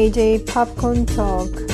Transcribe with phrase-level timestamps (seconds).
[0.00, 1.66] JJ Popcorn Talk.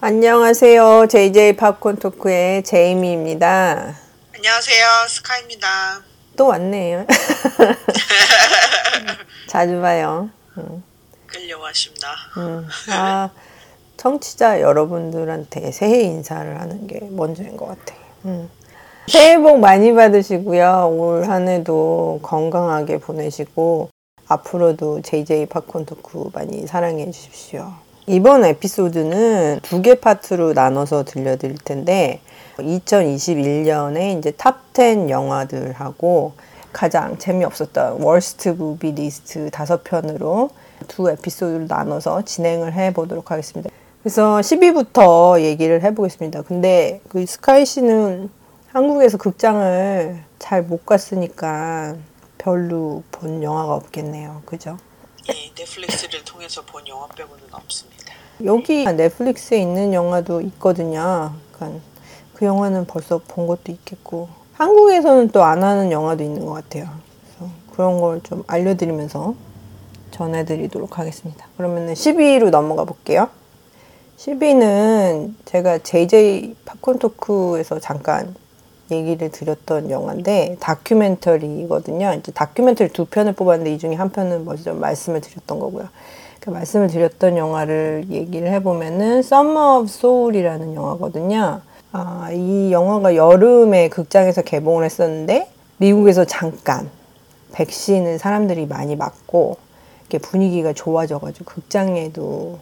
[0.00, 1.08] 안녕하세요.
[1.08, 3.96] JJ 팝콘 토크의 제이미입니다.
[4.32, 4.86] 안녕하세요.
[5.08, 6.02] 스카입니다.
[6.36, 7.04] 또 왔네요.
[9.50, 10.30] 자주 봐요.
[10.56, 10.84] 응.
[11.26, 12.14] 끌려왔습니다.
[12.36, 13.30] 음, 아,
[13.96, 17.98] 청취자 여러분들한테 새해 인사를 하는 게 먼저인 것 같아요.
[18.26, 18.59] 음.
[19.10, 20.94] 새해 복 많이 받으시고요.
[20.96, 23.88] 올 한 해도 건강하게 보내시고
[24.28, 27.72] 앞으로도 JJ 팝콘 토크 많이 사랑해 주십시오.
[28.06, 32.20] 이번 에피소드는 두 개 파트로 나눠서 들려드릴 텐데
[32.58, 36.32] 2021년에 이제 top 10 영화들하고
[36.72, 40.50] 가장 재미없었던 worst movie 리스트 다섯 편으로
[40.86, 43.70] 두 에피소드를 나눠서 진행을 해 보도록 하겠습니다.
[44.02, 46.42] 그래서 10위부터 얘기를 해보겠습니다.
[46.42, 48.30] 근데 그 스카이 씨는
[48.72, 51.96] 한국에서 극장을 잘 못 갔으니까
[52.38, 54.42] 별로 본 영화가 없겠네요.
[54.46, 54.76] 그죠?
[55.28, 58.00] 예, 넷플릭스를 통해서 본 영화 빼고는 없습니다.
[58.44, 61.34] 여기 넷플릭스에 있는 영화도 있거든요.
[61.52, 61.80] 그러니까
[62.34, 66.88] 그 영화는 벌써 본 것도 있겠고 한국에서는 또 안 하는 영화도 있는 것 같아요.
[67.36, 69.34] 그래서 그런 걸 좀 알려드리면서
[70.12, 71.46] 전해드리도록 하겠습니다.
[71.56, 73.28] 그러면 10위로 넘어가 볼게요.
[74.16, 78.34] 10위는 제가 JJ 팝콘 토크에서 잠깐
[78.90, 82.14] 얘기를 드렸던 영화인데 다큐멘터리거든요.
[82.18, 85.88] 이제 다큐멘터리 두 편을 뽑았는데 이 중에 한 편은 먼저 말씀을 드렸던 거고요.
[86.40, 91.60] 그 말씀을 드렸던 영화를 얘기를 해보면은 Summer of Soul이라는 영화거든요.
[91.92, 96.88] 아, 이 영화가 여름에 극장에서 개봉을 했었는데 미국에서 잠깐
[97.52, 99.56] 백신을 사람들이 많이 맞고
[100.02, 102.58] 이렇게 분위기가 좋아져가지고 극장에도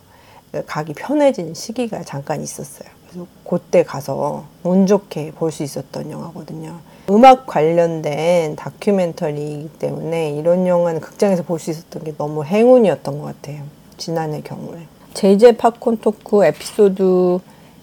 [0.67, 2.89] 가기 편해진 시기가 잠깐 있었어요.
[3.49, 6.77] 그때 가서 운 좋게 볼 수 있었던 영화거든요.
[7.11, 13.63] 음악 관련된 다큐멘터리이기 때문에 이런 영화는 극장에서 볼 수 있었던 게 너무 행운이었던 것 같아요.
[13.97, 14.81] 지난해 경우에.
[15.15, 17.39] 제이제 팝콘 토크 에피소드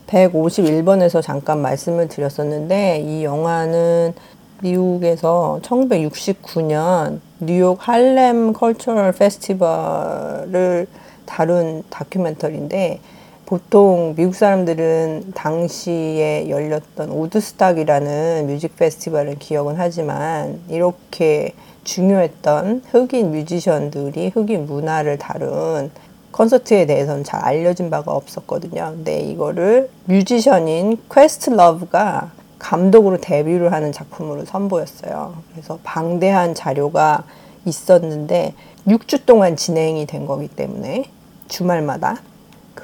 [0.07, 4.13] 151번에서 잠깐 말씀을 드렸었는데 이 영화는
[4.61, 10.87] 미국에서 1969년 뉴욕 Harlem Cultural Festival을
[11.25, 12.99] 다룬 다큐멘터리인데
[13.45, 24.65] 보통 미국 사람들은 당시에 열렸던 우드스탁이라는 뮤직 페스티벌을 기억은 하지만 이렇게 중요했던 흑인 뮤지션들이 흑인
[24.65, 25.91] 문화를 다룬
[26.31, 28.93] 콘서트에 대해서는 잘 알려진 바가 없었거든요.
[28.95, 35.35] 근데 이거를 뮤지션인 퀘스트 러브가 감독으로 데뷔를 하는 작품으로 선보였어요.
[35.51, 37.23] 그래서 방대한 자료가
[37.65, 38.55] 있었는데
[38.87, 41.05] 6주 동안 진행이 된 거기 때문에
[41.47, 42.17] 주말마다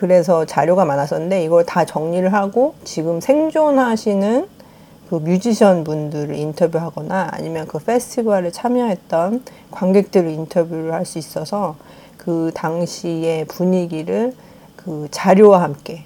[0.02, 4.48] 그래서 자료가 많았었는데 이걸 다 정리를 하고 지금 생존하시는
[5.08, 11.76] 그 뮤지션 분들을 인터뷰하거나 아니면 그 페스티벌에 참여했던 관객들을 인터뷰를 할 수 있어서
[12.18, 14.34] 그 당시의 분위기를
[14.76, 16.04] 그 자료와 함께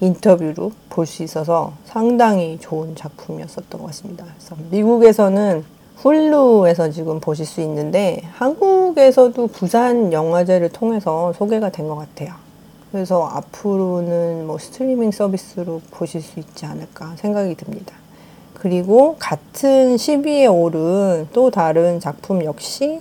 [0.00, 4.24] 인터뷰로 볼 수 있어서 상당히 좋은 작품이었었던 것 같습니다.
[4.24, 5.64] 그래서 미국에서는
[5.98, 12.49] 훌루에서 지금 보실 수 있는데 한국에서도 부산 영화제를 통해서 소개가 된 것 같아요.
[12.92, 17.94] 그래서 앞으로는 뭐 스트리밍 서비스로 보실 수 있지 않을까 생각이 듭니다.
[18.54, 23.00] 그리고 같은 10위에 오른 또 다른 작품 역시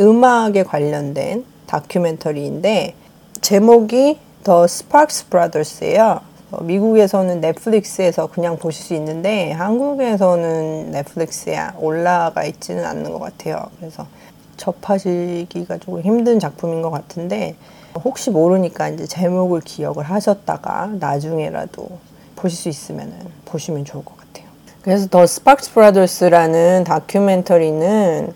[0.00, 2.94] 음악에 관련된 다큐멘터리인데
[3.40, 6.20] 제목이 The Sparks Brothers예요.
[6.62, 13.66] 미국에서는 넷플릭스에서 그냥 보실 수 있는데 한국에서는 넷플릭스에 올라가 있지는 않는 것 같아요.
[13.78, 14.06] 그래서
[14.56, 17.54] 접하시기가 조금 힘든 작품인 것 같은데
[17.94, 21.88] 혹시 모르니까 이제 제목을 기억을 하셨다가 나중에라도
[22.36, 23.12] 보실 수 있으면
[23.44, 24.46] 보시면 좋을 것 같아요.
[24.82, 28.32] 그래서 The Sparks Brothers라는 다큐멘터리는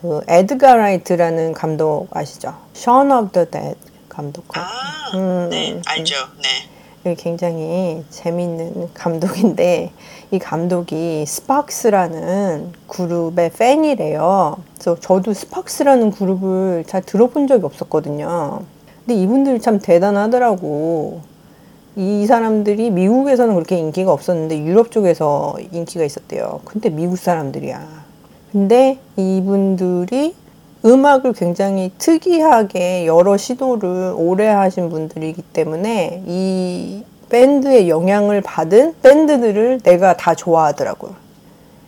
[0.00, 2.54] 그 에드가 라이트라는 감독 아시죠?
[2.72, 3.76] Shaun of the Dead
[4.08, 4.44] 감독.
[4.56, 4.62] 아,
[5.14, 6.14] 음, 네, 알죠.
[6.42, 7.16] 네.
[7.16, 9.90] 굉장히 재밌는 감독인데
[10.30, 14.56] 이 감독이 스팍스라는 그룹의 팬이래요.
[14.74, 18.62] 그래서 저도 스팍스라는 그룹을 잘 들어본 적이 없었거든요.
[19.04, 21.20] 근데 이분들이 참 대단하더라고.
[21.96, 26.60] 이 사람들이 미국에서는 그렇게 인기가 없었는데 유럽 쪽에서 인기가 있었대요.
[26.64, 27.86] 근데 미국 사람들이야.
[28.52, 30.34] 근데 이분들이
[30.84, 40.16] 음악을 굉장히 특이하게 여러 시도를 오래 하신 분들이기 때문에 이 밴드의 영향을 받은 밴드들을 내가
[40.16, 41.14] 다 좋아하더라고요.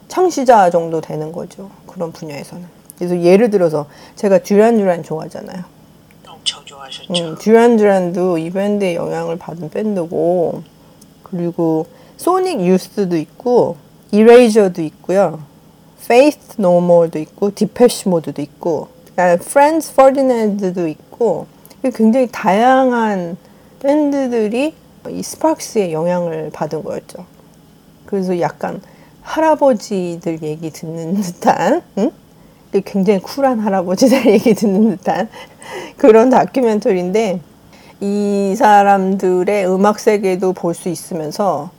[0.09, 1.71] 창시자 정도 되는 거죠.
[1.87, 2.65] 그런 분야에서는.
[2.97, 3.87] 그래서 예를 들어서
[4.17, 5.74] 제가 듀란 듀란 좋아하잖아요.
[6.85, 7.13] 좋아하셨죠.
[7.15, 10.63] 음, 듀란 듀란도 이 밴드의 영향을 받은 밴드고
[11.23, 11.87] 그리고
[12.17, 13.77] 소닉 유스도 있고
[14.11, 15.41] 이레이저도 있고요.
[16.59, 21.47] No More도 있고 Depeche Mode도 있고 Friends Ferdinand도 있고
[21.95, 23.37] 굉장히 다양한
[23.81, 24.75] 밴드들이
[25.09, 27.27] 이 스파크스의 영향을 받은 거였죠.
[28.07, 28.81] 그래서 약간
[29.23, 32.11] 할아버지들 얘기 듣는 듯한 응?
[32.83, 35.29] 굉장히 쿨한 할아버지들 얘기 듣는 듯한
[35.97, 37.41] 그런 다큐멘터리인데
[38.01, 41.71] 이 사람들의 음악 세계도 볼 수 있으면서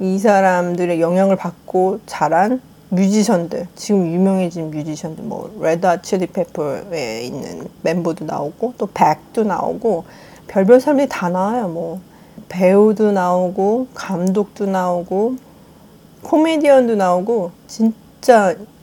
[0.00, 2.60] 이 사람들의 영향을 받고 자란
[2.90, 10.04] 뮤지션들 지금 유명해진 뮤지션들 뭐 레드 칠리 페퍼에 있는 멤버도 나오고 또 백도 나오고
[10.46, 11.68] 별별 사람들이 다 나와요.
[11.68, 12.00] 뭐
[12.48, 15.36] 배우도 나오고 감독도 나오고
[16.22, 17.96] 코미디언도 나오고 진짜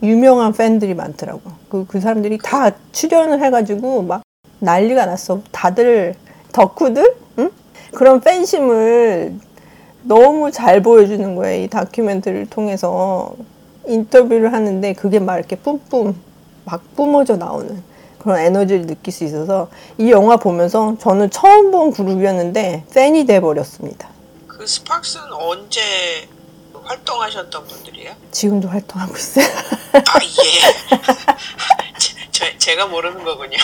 [0.02, 4.22] 유명한 팬들이 많더라고 그, 그 사람들이 다 출연을 해가지고 막
[4.60, 6.14] 난리가 났어 다들
[6.52, 7.50] 덕후들 응?
[7.94, 9.34] 그런 팬심을
[10.02, 13.34] 너무 잘 보여주는 거예요 이 다큐멘터리를 통해서
[13.86, 16.14] 인터뷰를 하는데 그게 막 이렇게 뿜뿜
[16.64, 17.82] 막 뿜어져 나오는
[18.18, 24.08] 그런 에너지를 느낄 수 있어서 이 영화 보면서 저는 처음 본 그룹이었는데 팬이 돼 버렸습니다.
[24.48, 25.80] 그 스파크스는 언제
[26.86, 28.12] 활동하셨던 분들이에요?
[28.30, 29.44] 지금도 활동하고 있어요.
[29.92, 30.96] 아 예.
[32.30, 33.56] 제, 제가 모르는 거군요.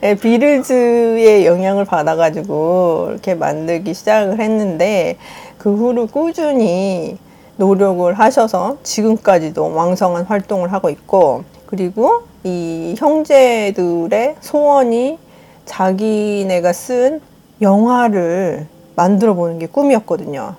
[0.00, 5.16] 네, 비틀즈의 영향을 받아가지고 이렇게 만들기 시작을 했는데
[5.58, 7.16] 그 후로 꾸준히
[7.56, 15.18] 노력을 하셔서 지금까지도 왕성한 활동을 하고 있고 그리고 이 형제들의 소원이
[15.64, 17.20] 자기네가 쓴
[17.60, 18.66] 영화를
[18.96, 20.56] 만들어 보는 게 꿈이었거든요.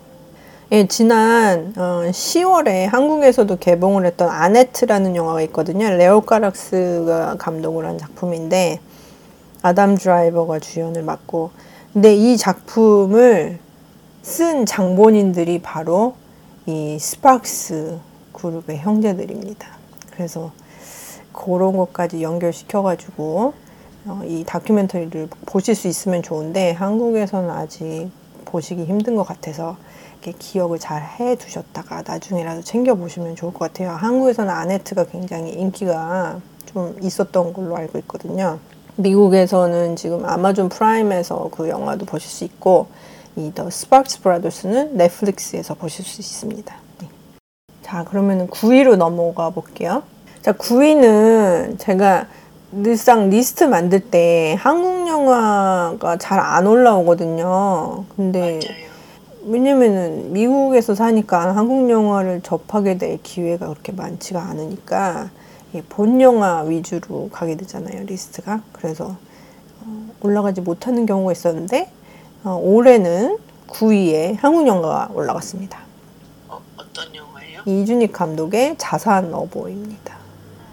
[0.73, 5.87] 예, 지난 어, 10월에 한국에서도 개봉을 했던 아네트라는 영화가 있거든요.
[5.87, 8.79] 레오 카락스가 감독을 한 작품인데
[9.61, 11.51] 아담 드라이버가 주연을 맡고
[11.93, 13.59] 근데 이 작품을
[14.23, 16.15] 쓴 장본인들이 바로
[16.65, 17.99] 이 스파크스
[18.31, 19.67] 그룹의 형제들입니다.
[20.09, 20.53] 그래서
[21.33, 23.53] 그런 것까지 연결시켜가지고
[24.07, 28.09] 어, 이 다큐멘터리를 보실 수 있으면 좋은데 한국에서는 아직
[28.45, 29.77] 보시기 힘든 것 같아서
[30.23, 33.91] 이렇게 기억을 잘 해 두셨다가 나중에라도 챙겨 보시면 좋을 것 같아요.
[33.91, 38.57] 한국에서는 아네트가 굉장히 인기가 좀 있었던 걸로 알고 있거든요.
[38.95, 42.87] 미국에서는 지금 아마존 프라임에서 그 영화도 보실 수 있고
[43.35, 46.73] 이 The Sparks Brothers는 넷플릭스에서 보실 수 있습니다.
[47.01, 47.07] 네.
[47.81, 50.03] 자, 그러면 9위로 넘어가 볼게요.
[50.41, 52.27] 자, 9위는 제가
[52.71, 58.05] 늘상 리스트 만들 때 한국 영화가 잘 안 올라오거든요.
[58.15, 58.92] 근데 맞아요.
[59.45, 65.29] 왜냐면은 미국에서 사니까 한국 영화를 접하게 될 기회가 그렇게 많지가 않으니까
[65.89, 69.15] 본 영화 위주로 가게 되잖아요 리스트가 그래서
[69.81, 71.91] 어, 올라가지 못하는 경우가 있었는데
[72.43, 73.37] 어, 올해는
[73.67, 75.79] 9위에 한국 영화가 올라갔습니다.
[76.47, 77.61] 어, 어떤 영화예요?
[77.65, 80.15] 이준익 감독의 자산 어보입니다.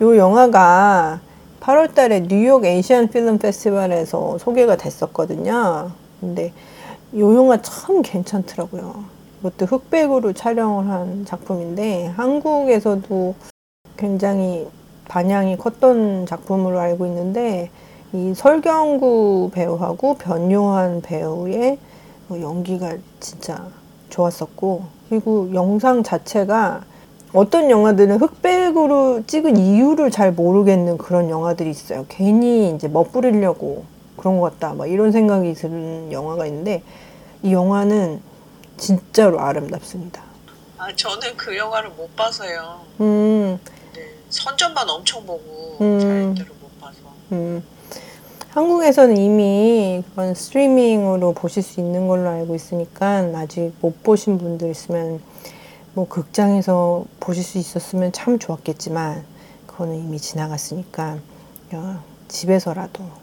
[0.01, 1.21] 이 영화가
[1.61, 5.91] 8월 달에 뉴욕 에이시안 필름 페스티벌에서 소개가 됐었거든요.
[6.21, 6.53] 근데
[7.13, 9.05] 이 영화 참 괜찮더라고요.
[9.41, 13.35] 이것도 흑백으로 촬영을 한 작품인데 한국에서도
[13.97, 14.69] 굉장히
[15.09, 17.71] 반향이 컸던 작품으로 알고 있는데
[18.13, 21.79] 이 설경구 배우하고 변요한 배우의
[22.31, 23.67] 연기가 진짜
[24.09, 26.83] 좋았었고 그리고 영상 자체가
[27.33, 32.05] 어떤 영화들은 흑백으로 찍은 이유를 잘 모르겠는 그런 영화들이 있어요.
[32.09, 33.85] 괜히 이제 멋부리려고
[34.21, 34.75] 그런 것 같다.
[34.75, 36.83] 막 이런 생각이 드는 영화가 있는데
[37.43, 38.21] 이 영화는
[38.77, 40.23] 진짜로 아름답습니다.
[40.77, 42.81] 아 저는 그 영화를 못 봐서요.
[43.01, 43.59] 음,
[43.95, 45.99] 네, 선전만 엄청 보고 음.
[45.99, 46.99] 자연대로 못 봐서.
[47.33, 47.65] 음.
[48.51, 55.21] 한국에서는 이미 그런 스트리밍으로 보실 수 있는 걸로 알고 있으니까 아직 못 보신 분들 있으면
[55.95, 59.25] 뭐 극장에서 보실 수 있었으면 참 좋았겠지만
[59.67, 61.19] 그거는 이미 지나갔으니까
[61.73, 63.20] 어, 집에서라도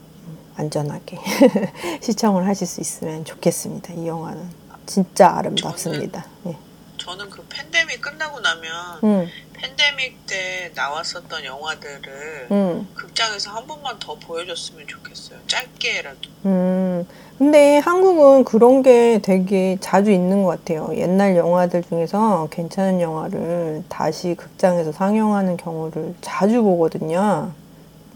[0.58, 1.18] 안전하게
[2.02, 3.94] 시청을 하실 수 있으면 좋겠습니다.
[3.94, 4.50] 이 영화는
[4.86, 6.26] 진짜 아름답습니다.
[6.48, 6.58] 예.
[6.98, 14.16] 저는 그 팬데믹 끝나고 나면 음, 팬데믹 때 나왔었던 영화들을 음, 극장에서 한 번만 더
[14.16, 15.40] 보여줬으면 좋겠어요.
[15.48, 16.30] 짧게라도.
[16.46, 17.08] 음.
[17.38, 20.90] 근데 한국은 그런 게 되게 자주 있는 것 같아요.
[20.96, 27.52] 옛날 영화들 중에서 괜찮은 영화를 다시 극장에서 상영하는 경우를 자주 보거든요.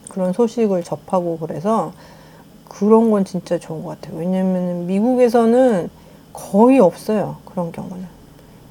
[0.09, 1.93] 그런 소식을 접하고 그래서
[2.71, 4.17] 그런 건 진짜 좋은 것 같아요.
[4.17, 5.89] 왜냐면 미국에서는
[6.31, 7.35] 거의 없어요.
[7.43, 8.05] 그런 경우는.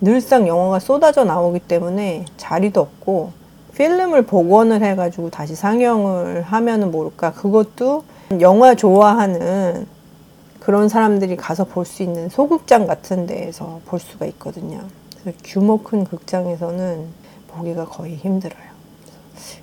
[0.00, 3.32] 늘상 영화가 쏟아져 나오기 때문에 자리도 없고
[3.74, 7.32] 필름을 복원을 해가지고 다시 상영을 하면은 모를까.
[7.34, 8.04] 그것도
[8.40, 9.86] 영화 좋아하는
[10.60, 14.80] 그런 사람들이 가서 볼 수 있는 소극장 같은 데에서 볼 수가 있거든요.
[15.20, 17.04] 그래서 규모 큰 극장에서는
[17.48, 18.70] 보기가 거의 힘들어요.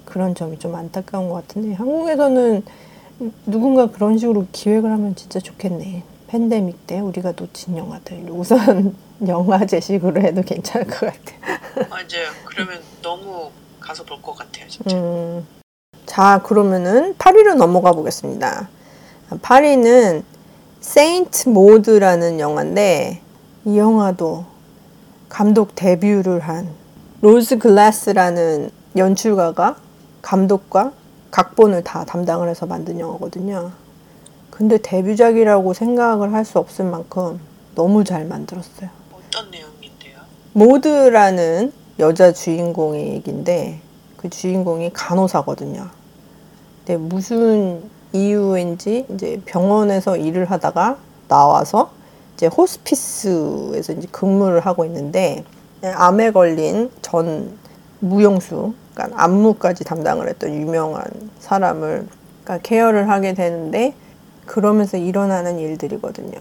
[0.06, 2.64] 그런 점이 좀 안타까운 것 같은데 한국에서는
[3.46, 6.04] 누군가 그런 식으로 기획을 하면 진짜 좋겠네.
[6.28, 8.96] 팬데믹 때 우리가 놓친 영화들 우선
[9.28, 11.88] 영화 제식으로 해도 괜찮을 것 같아.
[11.90, 12.30] 맞아요.
[12.46, 14.96] 그러면 너무 가서 볼 것 같아요, 진짜.
[14.98, 15.46] 음.
[16.06, 18.70] 자, 그러면은 파리로 넘어가 보겠습니다.
[19.42, 20.24] 파리는
[20.82, 23.22] 세인트 모드라는 영화인데
[23.66, 24.46] 이 영화도
[25.30, 26.70] 감독 데뷔를 한
[27.22, 29.76] 로즈 글라스라는 연출가가
[30.22, 30.92] 감독과
[31.32, 33.72] 각본을 다 담당을 해서 만든 영화거든요.
[34.52, 37.40] 근데 데뷔작이라고 생각을 할 수 없을 만큼
[37.76, 38.90] 너무 잘 만들었어요.
[39.12, 40.18] 어떤 내용인데요?
[40.54, 43.80] 모드라는 여자 주인공의 얘기인데
[44.18, 45.88] 그 주인공이 간호사거든요.
[46.86, 51.92] 근데 무슨 이유인지 이제 병원에서 일을 하다가 나와서
[52.36, 55.44] 이제 호스피스에서 이제 근무를 하고 있는데
[55.84, 57.58] 암에 걸린 전
[58.00, 61.04] 무용수, 그러니까 안무까지 담당을 했던 유명한
[61.40, 62.08] 사람을
[62.44, 63.94] 그러니까 케어를 하게 되는데
[64.48, 66.32] 그러면서 일어나는 일들이거든요.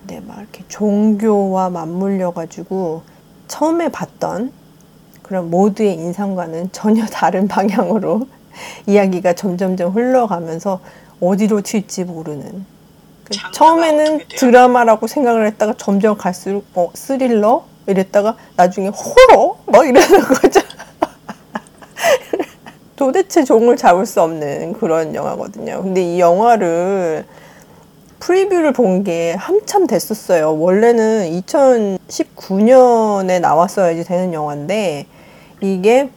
[0.00, 3.02] 근데 막 이렇게 종교와 맞물려 가지고
[3.48, 4.52] 처음에 봤던
[5.22, 8.26] 그런 모두의 인상과는 전혀 다른 방향으로
[8.86, 10.80] 이야기가 점점점 흘러가면서
[11.20, 12.64] 어디로 튈지 모르는.
[13.24, 14.20] 그 처음에는?
[14.36, 20.60] 드라마라고 생각을 했다가 점점 갈수록 어, 스릴러 이랬다가 나중에 호러 막 이러는 거죠.
[23.06, 25.82] 도대체 종을 잡을 수 없는 그런 영화거든요.
[25.82, 27.24] 근데 이 영화를
[28.20, 30.56] 프리뷰를 본 게 한참 됐었어요.
[30.56, 35.06] 원래는 2019년에 나왔어야지 되는 영화인데
[35.60, 36.10] 이게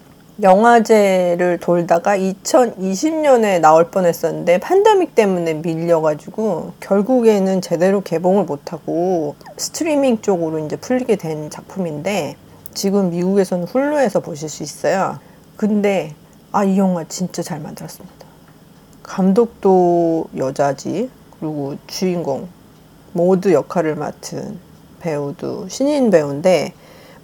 [0.43, 10.75] 영화제를 돌다가 2020년에 나올 뻔했었는데 팬데믹 때문에 밀려가지고 결국에는 제대로 개봉을 못하고 스트리밍 쪽으로 이제
[10.75, 12.35] 풀리게 된 작품인데
[12.75, 15.17] 지금 미국에서는 훌루에서 보실 수 있어요.
[15.57, 16.13] 근데
[16.55, 18.25] 아 이 영화 진짜 잘 만들었습니다.
[19.03, 22.47] 감독도 여자지 그리고 주인공
[23.11, 24.57] 모두 역할을 맡은
[25.01, 26.73] 배우도 신인 배우인데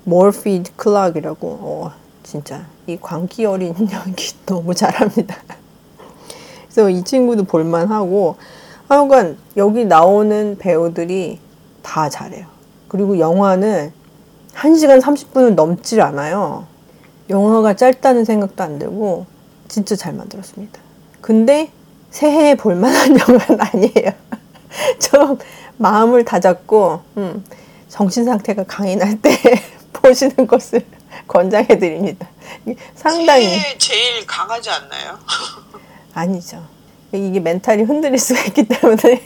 [0.03, 1.91] 몰피드 클락이라고 어,
[2.23, 5.37] 진짜 이 광기 어린 연기 너무 잘합니다.
[6.63, 8.35] 그래서 이 친구도 볼만하고
[8.89, 11.39] 하여간 여기 나오는 배우들이
[11.81, 12.47] 다 잘해요.
[12.89, 13.93] 그리고 영화는
[14.55, 16.67] 1시간 30분을 넘질 않아요.
[17.31, 19.25] 영화가 짧다는 생각도 안 들고
[19.67, 20.79] 진짜 잘 만들었습니다.
[21.21, 21.71] 근데
[22.11, 24.11] 새해에 볼만한 영화는 아니에요.
[24.99, 25.37] 좀
[25.77, 27.43] 마음을 다잡고 음,
[27.89, 29.35] 정신 상태가 강인할 때
[29.93, 30.85] 보시는 것을
[31.27, 32.27] 권장해 드립니다.
[32.95, 35.17] 상당히 새해 제일 강하지 않나요?
[36.13, 36.65] 아니죠.
[37.13, 39.25] 이게 멘탈이 흔들릴 수가 있기 때문에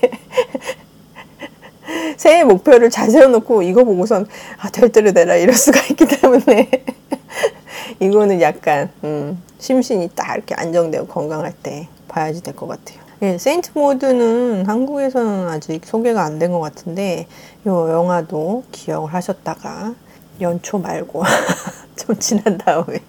[2.17, 4.27] 새해 목표를 잘 세워놓고 이거 보고선
[4.59, 6.69] 아, 될 대로 되라 이럴 수가 있기 때문에
[7.99, 12.99] 이거는 약간 음, 심신이 딱 이렇게 안정되고 건강할 때 봐야지 될 것 같아요.
[13.21, 17.27] 예, Saint Maud는 한국에서는 아직 소개가 안 된 것 같은데
[17.65, 19.93] 이 영화도 기억을 하셨다가
[20.41, 21.23] 연초 말고
[21.95, 22.99] 좀 지난 다음에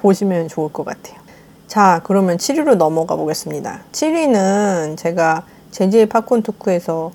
[0.00, 1.16] 보시면 좋을 것 같아요.
[1.68, 3.80] 자, 그러면 7위로 넘어가 보겠습니다.
[3.92, 7.12] 7위는 제가 제지의 팝콘 토크에서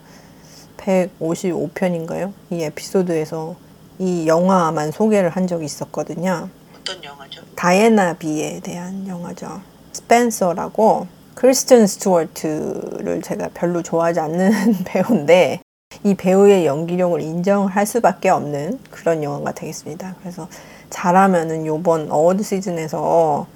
[0.78, 2.34] 155편인가요?
[2.52, 3.56] 이 에피소드에서
[4.00, 6.50] 이 영화만 소개를 한 적이 있었거든요.
[6.78, 7.42] 어떤 영화죠?
[7.56, 9.62] 다이애나 비에 대한 영화죠.
[9.94, 15.62] 스펜서라고 크리스천 스튜어트를 제가 별로 좋아하지 않는 배우인데
[16.04, 20.16] 이 배우의 연기력을 인정을 할 수밖에 없는 그런 영화가 되겠습니다.
[20.20, 20.48] 그래서
[20.90, 23.48] 잘하면은 요번 award 시즌에서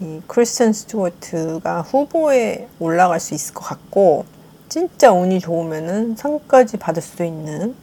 [0.00, 4.24] 이 크리스틴 스튜어트가 후보에 올라갈 수 있을 것 같고
[4.68, 7.74] 진짜 운이 좋으면은 상까지 받을 수도 있는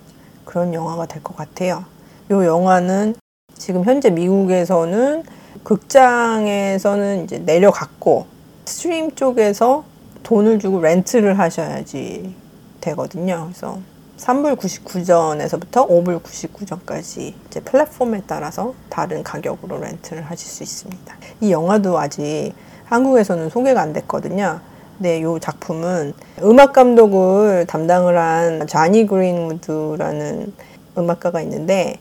[0.45, 1.85] 그런 영화가 될 것 같아요.
[2.31, 3.15] 요 영화는
[3.57, 5.23] 지금 현재 미국에서는
[5.63, 8.25] 극장에서는 이제 내려갔고
[8.65, 9.85] stream 쪽에서
[10.23, 12.35] 돈을 주고 rent를 하셔야지
[12.81, 13.45] 되거든요.
[13.49, 13.79] 그래서
[14.17, 21.15] 3불 99전에서부터 5불 99전까지 이제 플랫폼에 따라서 다른 가격으로 rent를 하실 수 있습니다.
[21.41, 22.53] 이 영화도 아직
[22.85, 24.59] 한국에서는 소개가 안 됐거든요.
[24.97, 30.53] 근데 이 작품은 음악 감독을 담당을 한 자니 그린우드라는
[30.97, 31.99] 음악가가 있는데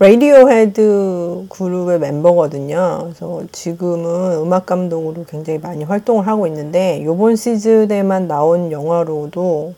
[0.00, 3.00] 레이디오 헤드 그룹의 멤버거든요.
[3.02, 9.74] 그래서 지금은 음악 감독으로 굉장히 많이 활동을 하고 있는데 이번 시즌에만 나온 영화로도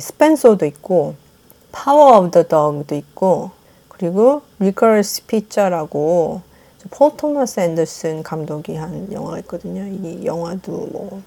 [0.00, 1.14] 스펜서도 있고
[1.70, 3.50] Power of the Dog도 있고
[3.88, 6.40] 그리고 Licorice Pizza라고
[6.90, 9.82] 폴 토마스 앤더슨 감독이 한 영화가 있거든요.
[9.82, 11.22] 이 영화도 뭐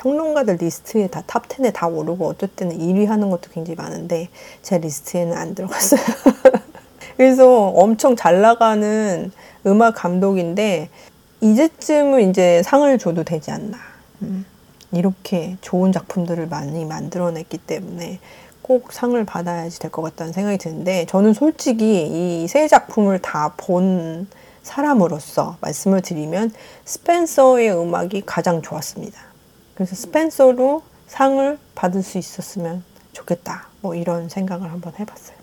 [0.00, 4.28] 평론가들 리스트에 다 top 10에 다 오르고 어떨 때는 1위 하는 것도 굉장히 많은데
[4.62, 6.00] 제 리스트에는 안 들어갔어요.
[7.16, 9.30] 그래서 엄청 잘 나가는
[9.66, 10.88] 음악 감독인데
[11.42, 13.76] 이제쯤은 이제 상을 줘도 되지 않나.
[14.22, 14.46] 음,
[14.92, 18.20] 이렇게 좋은 작품들을 많이 만들어냈기 때문에
[18.62, 22.06] 꼭 상을 받아야지 될 것 같다는 생각이 드는데 저는 솔직히
[22.44, 24.28] 이 세 작품을 다 본
[24.62, 26.52] 사람으로서 말씀을 드리면
[26.84, 29.29] 스펜서의 음악이 가장 좋았습니다.
[29.80, 32.84] 그래서 스펜서로 상을 받을 수 있었으면
[33.14, 33.68] 좋겠다.
[33.80, 35.38] 뭐 이런 생각을 한번 해봤어요.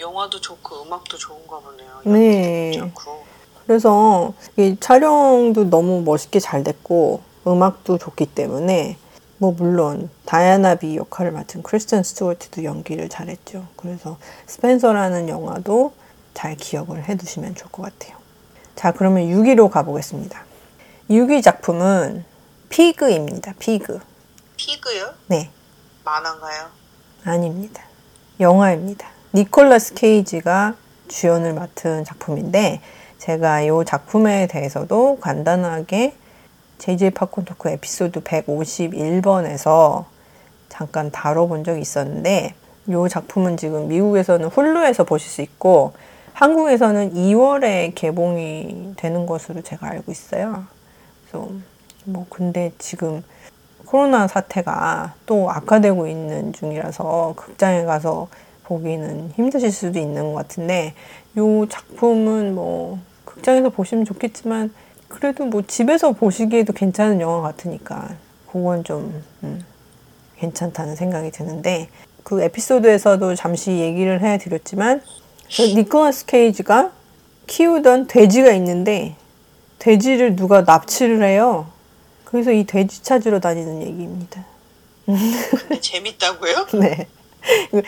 [0.00, 2.00] 영화도 좋고 음악도 좋은가 보네요.
[2.02, 2.72] 네.
[2.72, 3.22] 좋고.
[3.64, 8.96] 그래서 이 촬영도 너무 멋있게 잘 됐고 음악도 좋기 때문에
[9.36, 13.68] 뭐 물론 다이아나 비 역할을 맡은 크리스천 스튜어트도 연기를 잘했죠.
[13.76, 15.92] 그래서 스펜서라는 영화도
[16.34, 18.16] 잘 기억을 해두시면 좋을 것 같아요.
[18.74, 20.42] 자 그러면 6위로 가보겠습니다.
[21.10, 22.24] 6위 작품은
[22.68, 23.54] 피그입니다.
[23.58, 24.00] 피그.
[24.56, 25.14] 피그요?
[25.28, 25.50] 네,
[26.04, 26.66] 만화인가요?
[27.24, 27.82] 아닙니다.
[28.40, 29.08] 영화입니다.
[29.34, 30.74] 니콜라스 케이지가
[31.08, 32.80] 주연을 맡은 작품인데
[33.18, 36.14] 제가 이 작품에 대해서도 간단하게
[36.78, 40.04] JJ 팝콘 토크 에피소드 151번에서
[40.68, 42.54] 잠깐 다뤄본 적이 있었는데
[42.86, 45.92] 이 작품은 지금 미국에서는 홀루에서 보실 수 있고
[46.32, 50.66] 한국에서는 2월에 개봉이 되는 것으로 제가 알고 있어요.
[51.22, 51.50] 그래서
[52.08, 53.22] 뭐 근데 지금
[53.84, 58.28] 코로나 사태가 또 악화되고 있는 중이라서 극장에 가서
[58.64, 60.94] 보기는 힘드실 수도 있는 것 같은데
[61.36, 64.72] 이 작품은 뭐 극장에서 보시면 좋겠지만
[65.08, 68.10] 그래도 뭐 집에서 보시기에도 괜찮은 영화 같으니까
[68.50, 69.64] 그건 좀 음,
[70.36, 71.88] 괜찮다는 생각이 드는데
[72.24, 75.02] 그 에피소드에서도 잠시 얘기를 해드렸지만
[75.56, 76.92] 그 니콜라스 케이지가
[77.46, 79.16] 키우던 돼지가 있는데
[79.78, 81.66] 돼지를 누가 납치를 해요.
[82.30, 84.44] 그래서 이 돼지 찾으러 다니는 얘기입니다.
[85.80, 86.66] 재밌다고요?
[86.78, 87.06] 네.
[87.70, 87.82] 그-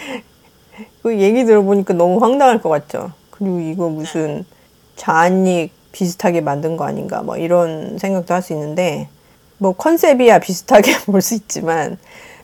[1.03, 3.13] 그 얘기 들어보니까 너무 황당할 것 같죠.
[3.31, 4.45] 그리고 이거 무슨
[4.97, 9.09] 좌안익 비슷하게 만든 거 아닌가 뭐 이런 생각도 할 수 있는데
[9.59, 11.99] 뭐 컨셉이야 비슷하게 볼 수 있지만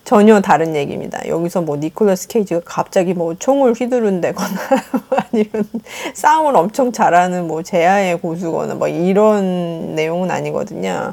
[0.04, 1.26] 전혀 다른 얘기입니다.
[1.26, 4.48] 여기서 뭐 니콜라스 케이지가 갑자기 뭐 총을 휘두른다거나
[5.32, 5.68] 아니면
[6.14, 11.12] 싸움을 엄청 잘하는 뭐 제아의 고수거나 뭐 이런 내용은 아니거든요.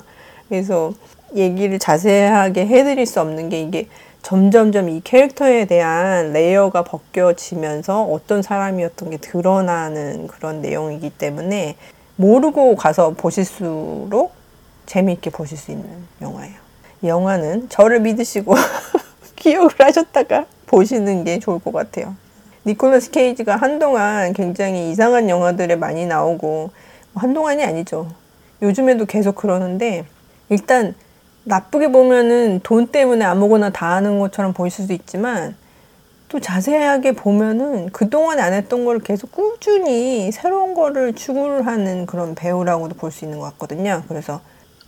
[0.54, 0.94] 그래서
[1.36, 3.88] 얘기를 자세하게 해드릴 수 없는 게 이게
[4.22, 11.76] 점점점 이 캐릭터에 대한 레이어가 벗겨지면서 어떤 사람이었던 게 드러나는 그런 내용이기 때문에
[12.18, 14.32] 모르고 가서 보실수록
[14.86, 15.89] 재미있게 보실 수 있는
[16.22, 16.54] 영화예요.
[17.02, 18.54] 이 영화는 저를 믿으시고
[19.36, 22.16] 기억을 하셨다가 보시는 게 좋을 것 같아요.
[22.68, 26.70] 니콜라스 케이지가 한동안 굉장히 이상한 영화들에 많이 나오고
[27.13, 28.08] 뭐 한동안이 아니죠.
[28.62, 30.06] 요즘에도 계속 그러는데
[30.54, 30.96] 일단
[31.44, 35.58] 나쁘게 보면은 돈 때문에 아무거나 다 하는 것처럼 보일 수도 있지만
[36.30, 42.96] 또 자세하게 보면은 그동안 안 했던 걸 계속 꾸준히 새로운 거를 추구를 하는 그런 배우라고도
[42.96, 44.04] 볼 수 있는 것 같거든요.
[44.08, 44.42] 그래서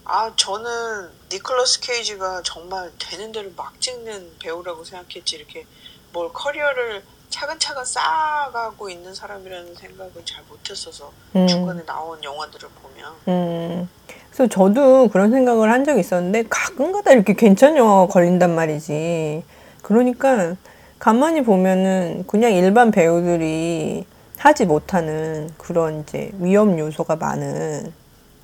[0.06, 5.66] 아 저는 니콜라스 케이지가 정말 되는 대로 막 찍는 배우라고 생각했지 이렇게
[6.14, 11.48] 뭘 커리어를 차근차근 쌓아가고 있는 사람이라는 생각을 잘 못했어서 음.
[11.48, 13.90] 중간에 나온 영화들을 보면 음,
[14.36, 19.44] 그래서 저도 그런 생각을 한 적이 있었는데 가끔가다 이렇게 괜찮은 걸린단 말이지.
[19.82, 20.58] 그러니까
[21.00, 24.06] 가만히 보면은 그냥 일반 배우들이
[24.38, 27.94] 하지 못하는 그런 이제 위험 요소가 많은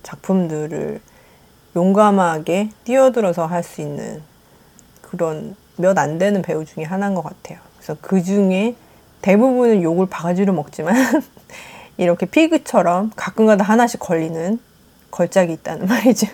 [0.04, 1.02] 작품들을
[1.76, 4.22] 용감하게 뛰어들어서 할 수 있는
[5.02, 7.60] 그런 몇 안 되는 배우 중에 하나인 것 같아요.
[7.76, 8.76] 그래서 그 중에
[9.22, 10.96] 대부분은 욕을 바가지로 먹지만
[11.98, 14.58] 이렇게 피그처럼 가끔가다 하나씩 걸리는
[15.12, 16.28] 걸작이 있다는 말이죠.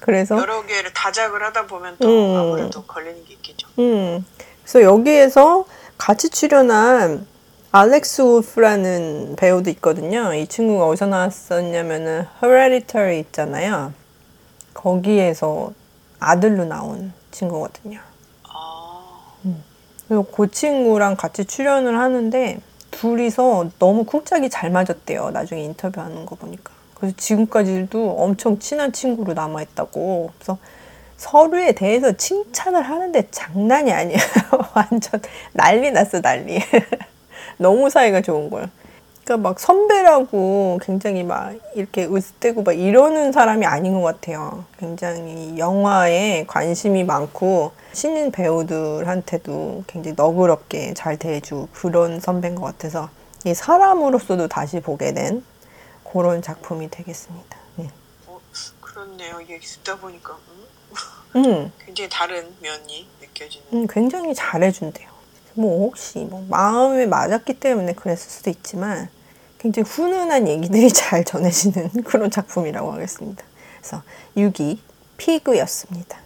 [0.00, 2.36] 그래서 여러 개를 다작을 하다 보면 또 음.
[2.36, 3.68] 아무래도 걸리는 게 있겠죠.
[3.78, 4.24] 음,
[4.62, 5.64] 그래서 여기에서
[5.96, 7.26] 같이 출연한
[7.72, 10.34] 알렉스 울프라는 배우도 있거든요.
[10.34, 13.92] 이 친구가 어디서 나왔었냐면은 Hereditary 있잖아요.
[14.74, 15.72] 거기에서
[16.20, 17.98] 아들로 나온 친구거든요.
[18.48, 19.32] 아
[20.06, 25.30] 그리고 그 친구랑 같이 출연을 하는데 둘이서 너무 쿵짝이 잘 맞았대요.
[25.30, 26.73] 나중에 인터뷰하는 거 보니까.
[26.94, 30.30] 그래서 지금까지도 엄청 친한 친구로 남아있다고.
[30.36, 30.58] 그래서
[31.16, 34.18] 서로에 대해서 칭찬을 하는데 장난이 아니에요.
[34.74, 35.20] 완전
[35.52, 36.60] 난리 났어, 난리.
[37.58, 38.68] 너무 사이가 좋은 거예요.
[39.24, 44.64] 그러니까 막 선배라고 굉장히 막 이렇게 으스대고 막 이러는 사람이 아닌 것 같아요.
[44.78, 53.08] 굉장히 영화에 관심이 많고 신인 배우들한테도 굉장히 너그럽게 잘 대해주고 그런 선배인 것 같아서
[53.46, 55.42] 이 사람으로서도 다시 보게 된
[56.14, 57.58] 그런 작품이 되겠습니다.
[57.74, 57.90] 네.
[58.28, 58.40] 어,
[58.80, 59.40] 그렇네요.
[59.48, 60.38] 얘기 듣다 보니까
[61.34, 61.44] 음?
[61.44, 63.66] 음, 굉장히 다른 면이 느껴지는.
[63.72, 65.08] 음, 굉장히 잘해준대요.
[65.54, 69.08] 뭐 혹시 뭐 마음에 맞았기 때문에 그랬을 수도 있지만
[69.58, 73.44] 굉장히 훈훈한 얘기들이 잘 전해지는 그런 작품이라고 하겠습니다.
[73.78, 74.02] 그래서
[74.36, 74.78] 6위
[75.16, 76.18] Pig였습니다.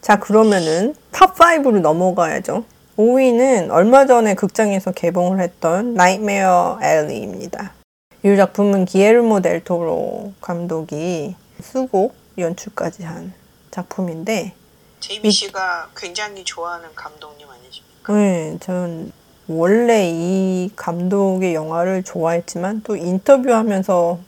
[0.00, 2.64] 자, 그러면은 top 5로 넘어가야죠.
[2.96, 7.79] 5위는 얼마 전에 극장에서 개봉을 했던 Nightmare Alley입니다.
[8.22, 13.32] 이 작품은 기예르모 델 토로 감독이 수곡 연출까지 한
[13.70, 14.52] 작품인데
[15.00, 18.12] 제이미 씨가 굉장히 좋아하는 감독님 아니십니까?
[18.12, 19.12] 네, 전
[19.48, 24.18] 원래 이 감독의 영화를 좋아했지만 또 인터뷰하면서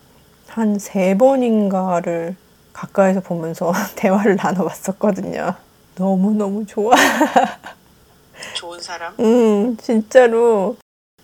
[0.49, 2.37] 한 세 번인가를
[2.73, 5.55] 가까이서 보면서 대화를 나눠봤었거든요.
[5.97, 6.95] 너무너무 좋아.
[8.55, 9.15] 좋은 사람?
[9.21, 10.77] 음, 진짜로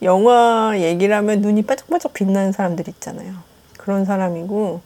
[0.03, 3.33] 영화 얘기를 하면 눈이 반짝반짝 빛나는 사람들 있잖아요.
[3.77, 4.81] 그런 사람이고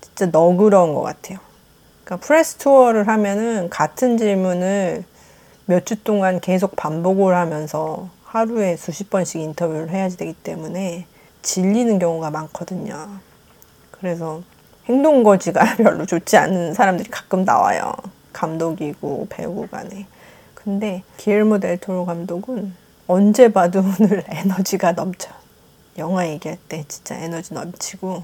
[0.00, 1.38] 진짜 너그러운 것 같아요.
[2.04, 5.04] 그러니까 프레스 투어를 하면은 같은 질문을
[5.66, 11.06] 몇 주 동안 계속 반복을 하면서 하루에 수십 번씩 인터뷰를 해야지 되기 때문에
[11.42, 13.08] 질리는 경우가 많거든요.
[13.92, 14.42] 그래서
[14.86, 17.92] 행동 거지가 별로 좋지 않은 사람들이 가끔 나와요.
[18.32, 20.06] 감독이고 배우 간에.
[20.54, 22.74] 근데 기엘모 델토로 감독은
[23.10, 25.30] 언제 봐도 늘 에너지가 넘쳐.
[25.98, 28.22] 영화 얘기할 때 진짜 에너지 넘치고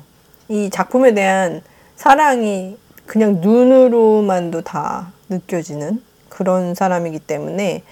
[0.49, 1.61] 이 작품에 대한
[1.97, 7.83] 사랑이 그냥 눈으로만도 다 느껴지는 그런 사람이기 때문에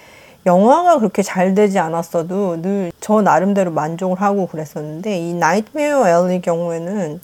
[0.45, 7.19] 영화가 그렇게 잘 되지 않았어도 늘 저 나름대로 만족을 하고 그랬었는데 이 Nightmare Alley 경우에는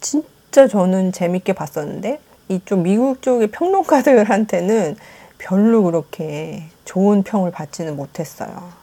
[0.00, 4.96] 진짜 저는 재밌게 봤었는데 이쪽 미국 쪽의 평론가들한테는
[5.38, 8.75] 별로 그렇게 좋은 평을 받지는 못했어요.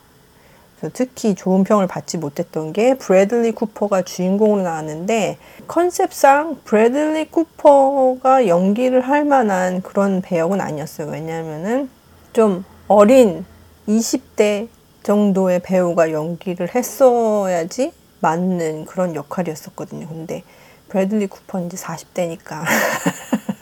[0.94, 9.26] 특히 좋은 평을 받지 못했던 게 브래들리 쿠퍼가 주인공으로 나왔는데 컨셉상 브래들리 쿠퍼가 연기를 할
[9.26, 11.10] 만한 그런 배역은 아니었어요.
[11.10, 11.90] 왜냐하면은
[12.34, 13.46] 좀 어린
[13.88, 14.68] 20대
[15.04, 20.08] 정도의 배우가 연기를 했어야지 맞는 그런 역할이었었거든요.
[20.08, 20.44] 근데
[20.90, 22.64] 브래들리 쿠퍼는 이제 40대니까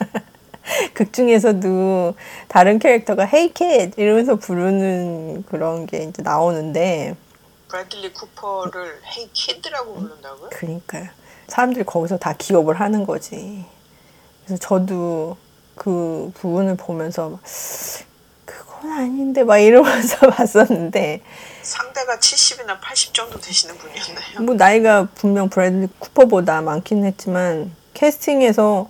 [0.93, 2.15] 극 중에서도
[2.47, 7.15] 다른 캐릭터가 hey kid 이러면서 부르는 그런 게 이제 나오는데
[7.67, 10.49] 브래들리 쿠퍼를 hey kid라고 부른다고요?
[10.49, 11.07] 그러니까요.
[11.47, 13.65] 사람들이 거기서 다 기겁을 하는 거지.
[14.45, 15.37] 그래서 저도
[15.75, 17.39] 그 부분을 보면서 막,
[18.45, 21.21] 그건 아닌데 막 이러면서 봤었는데
[21.61, 24.41] 상대가 70이나 80 정도 되시는 분이었나요?
[24.41, 28.89] 뭐 나이가 분명 브래들리 쿠퍼보다 많긴 했지만 캐스팅에서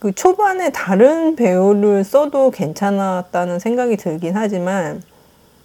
[0.00, 5.02] 그 초반에 다른 배우를 써도 괜찮았다는 생각이 들긴 하지만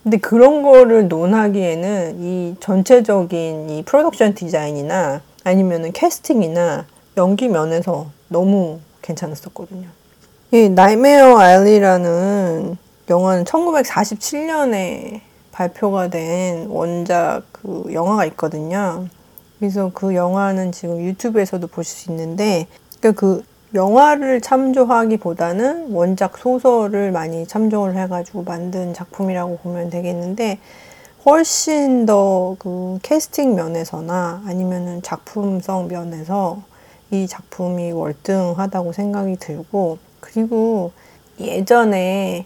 [0.03, 9.87] 근데 그런 거를 논하기에는 이 전체적인 이 production design이나 아니면은 캐스팅이나 연기 면에서 너무 괜찮았었거든요.
[10.51, 12.77] 이 Nightmare Alley라는
[13.09, 15.21] 영화는 1947년에
[15.53, 19.07] 발표가 된 원작 그 영화가 있거든요.
[19.59, 22.67] 그래서 그 영화는 지금 유튜브에서도 보실 수 있는데
[22.99, 23.43] 그러니까 그
[23.75, 30.59] 영화를 참조하기보다는 원작 소설을 많이 참조를 해가지고 만든 작품이라고 보면 되겠는데
[31.25, 36.61] 훨씬 더 그 캐스팅 면에서나 아니면은 작품성 면에서
[37.11, 40.91] 이 작품이 월등하다고 생각이 들고 그리고
[41.39, 42.45] 예전에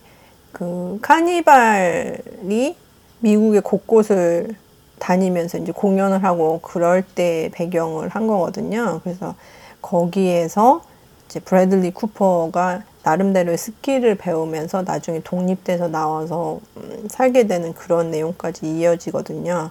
[0.51, 2.75] 그 카니발이
[3.19, 4.55] 미국의 곳곳을
[4.97, 8.99] 다니면서 이제 공연을 하고 그럴 때 배경을 한 거거든요.
[9.03, 9.35] 그래서
[9.81, 10.81] 거기에서
[11.29, 19.69] 이제 브래들리 쿠퍼가 나름대로의 skill을 배우면서 나중에 독립돼서 나와서 음, 살게 되는 그런 내용까지 이어지거든요.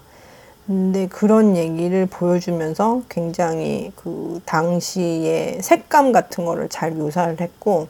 [0.66, 7.88] 근데 그런 얘기를 보여주면서 굉장히 그 당시의 색감 같은 거를 잘 묘사를 했고,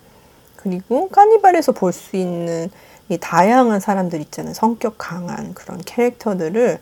[0.56, 2.70] 그리고 카니발에서 볼 수 있는
[3.10, 4.54] 이 다양한 사람들 있잖아요.
[4.54, 6.78] 성격 강한 그런 캐릭터들을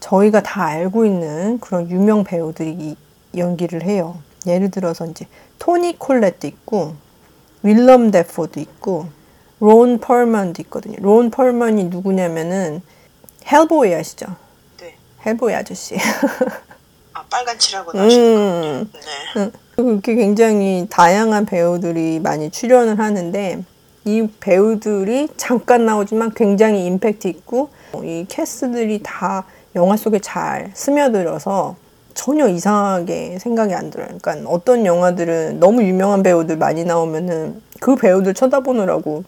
[0.00, 2.96] 저희가 다 알고 있는 그런 유명 배우들이
[3.36, 4.18] 연기를 해요.
[4.46, 5.26] 예를 들어서 이제
[5.58, 6.94] 토니 콜렛도 있고
[7.62, 9.06] 윌럼 데포도 있고
[9.60, 10.96] 론 펄먼도 있거든요.
[11.00, 12.80] 론 펄먼이 누구냐면은
[13.50, 14.26] 헬보이 아시죠?
[14.80, 14.94] 네.
[15.26, 15.96] 헬보이 아저씨.
[17.12, 19.40] 아 빨간 칠하고 나시는 음, 네.
[19.40, 19.52] 음.
[19.74, 23.64] 그렇게 굉장히 다양한 배우들이 많이 출연을 하는데
[24.04, 27.70] 이 배우들이 잠깐 나오지만 굉장히 임팩트 있고
[28.02, 29.44] 이 cast들이 다
[29.74, 31.76] 영화 속에 잘 스며들어서
[32.18, 34.08] 전혀 이상하게 생각이 안 들어요.
[34.20, 39.22] 그러니까 어떤 영화들은 너무 유명한 배우들 많이 나오면은 그 배우들 쳐다보느라고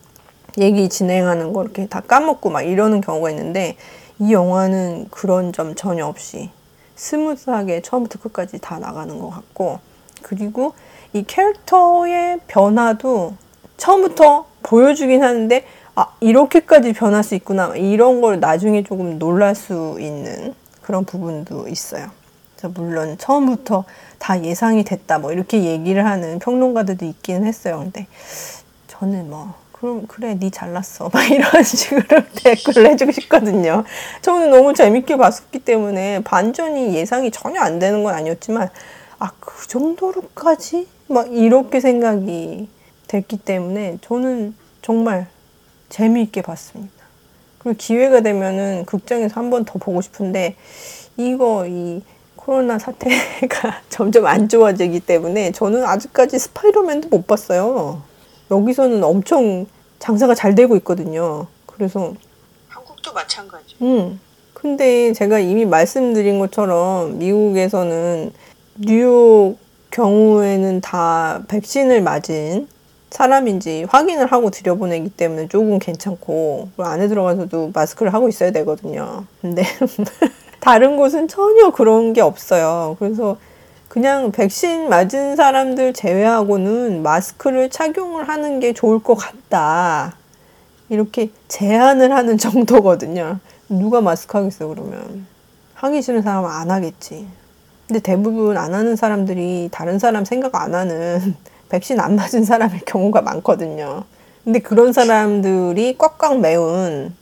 [0.59, 3.77] 얘기 진행하는 거 이렇게 다 까먹고 막 이러는 경우가 있는데
[4.19, 6.51] 이 영화는 그런 점 전혀 없이
[6.97, 9.79] smooth하게 처음부터 끝까지 다 나가는 것 같고
[10.23, 10.73] 그리고
[11.13, 13.35] 이 캐릭터의 변화도
[13.77, 20.55] 처음부터 보여주긴 하는데 아 이렇게까지 변할 수 있구나 이런 걸 나중에 조금 놀랄 수 있는
[20.83, 22.20] 그런 부분도 있어요.
[22.69, 23.85] 물론 처음부터
[24.19, 27.79] 다 예상이 됐다 뭐 이렇게 얘기를 하는 평론가들도 있기는 했어요.
[27.79, 28.07] 근데
[28.89, 33.85] 저는 뭐 그럼 그래 니 잘났어 막 이런 식으로 댓글을 해주고 싶거든요.
[34.23, 38.69] 저는 너무 재밌게 봤었기 때문에 반전이 예상이 전혀 안 되는 건 아니었지만
[39.19, 42.69] 아 그 정도로까지 막 이렇게 생각이
[43.09, 45.27] 됐기 때문에 저는 정말
[45.91, 46.93] 재미있게 봤습니다.
[47.59, 50.57] 그리고 기회가 되면은 극장에서 한 번 더 보고 싶은데
[51.19, 52.03] 이거 이
[52.41, 58.03] 코로나 사태가 점점 안 좋아지기 때문에 저는 아직까지 스파이더맨도 못 봤어요.
[58.51, 59.67] 여기서는 엄청
[59.99, 61.47] 장사가 잘 되고 있거든요.
[61.67, 62.15] 그래서
[62.69, 63.77] 한국도 마찬가지.
[63.83, 64.19] 음.
[64.55, 68.33] 근데 제가 이미 말씀드린 것처럼 미국에서는
[68.77, 69.57] 뉴욕
[69.91, 72.69] 경우에는 다 백신을 맞은
[73.11, 79.25] 사람인지 확인을 하고 들여보내기 때문에 조금 괜찮고 안에 들어가서도 마스크를 하고 있어야 되거든요.
[79.41, 79.63] 근데
[80.61, 82.97] 다른 곳은 전혀 그런 게 없어요.
[82.99, 83.39] 그래서
[83.89, 90.15] 그냥 백신 맞은 사람들 제외하고는 마스크를 착용을 하는 게 좋을 것 같다.
[90.89, 93.39] 이렇게 제안을 하는 정도거든요.
[93.69, 95.27] 누가 마스크 하겠어, 그러면.
[95.75, 97.27] 하기 싫은 사람은 안 하겠지.
[97.89, 101.35] 근데 대부분 안 하는 사람들이 다른 사람 생각 안 하는
[101.71, 104.05] 백신 안 맞은 사람의 경우가 많거든요.
[104.45, 107.15] 근데 그런 사람들이 꽉꽉 매운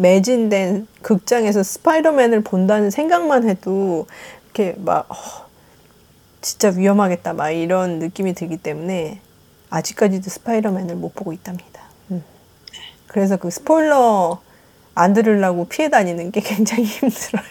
[0.00, 4.06] 매진된 극장에서 스파이더맨을 본다는 생각만 해도
[4.44, 5.14] 이렇게 막 어,
[6.40, 9.20] 진짜 위험하겠다 막 이런 느낌이 들기 때문에
[9.68, 11.82] 아직까지도 스파이더맨을 못 보고 있답니다.
[12.10, 12.24] 음.
[13.06, 14.40] 그래서 그 스포일러
[14.94, 17.44] 안 들으려고 피해 다니는 게 굉장히 힘들어요.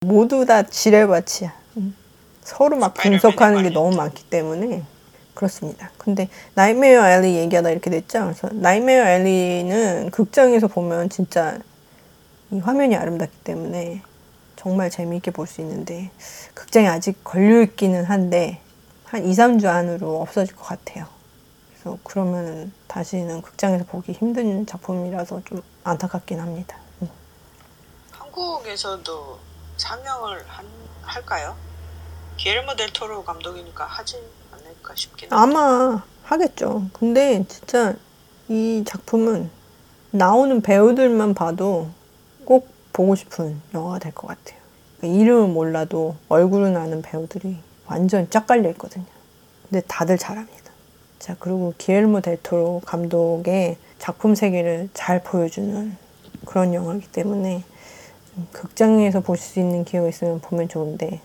[0.00, 1.54] 모두 다 지뢰밭이야.
[1.76, 1.94] 음.
[2.40, 4.82] 서로 막 분석하는 게 너무 많기 때문에
[5.38, 5.92] 그렇습니다.
[5.98, 8.24] 근데 나이메어 앨리 얘기하다 이렇게 됐죠.
[8.24, 11.60] 그래서 나이메어 앨리는 극장에서 보면 진짜
[12.50, 14.02] 이 화면이 아름답기 때문에
[14.56, 16.10] 정말 재미있게 볼 수 있는데
[16.54, 18.60] 극장에 아직 걸려 있기는 한데
[19.04, 21.06] 한 2, 3주 안으로 없어질 것 같아요.
[21.70, 26.76] 그래서 그러면 다시는 극장에서 보기 힘든 작품이라서 좀 안타깝긴 합니다.
[27.02, 27.08] 음.
[28.10, 29.38] 한국에서도
[29.76, 30.66] 상영을 한,
[31.02, 31.54] 할까요?
[32.38, 34.18] 기엘모 델 토로 감독이니까 하진
[34.88, 35.56] 않을까 싶긴 한데.
[35.56, 36.86] 아마 하겠죠.
[36.92, 37.94] 근데 진짜
[38.48, 39.50] 이 작품은
[40.10, 41.88] 나오는 배우들만 봐도
[42.44, 44.58] 꼭 보고 싶은 영화가 될 것 같아요.
[44.98, 49.04] 그러니까 이름은 몰라도 얼굴은 아는 배우들이 완전 짝 깔려 있거든요.
[49.68, 50.72] 근데 다들 잘합니다.
[51.18, 55.96] 자, 그리고 기엘모 델토로 감독의 작품 세계를 잘 보여주는
[56.44, 57.64] 그런 영화이기 때문에
[58.52, 61.20] 극장에서 보실 수 있는 기회가 있으면 보면 좋은데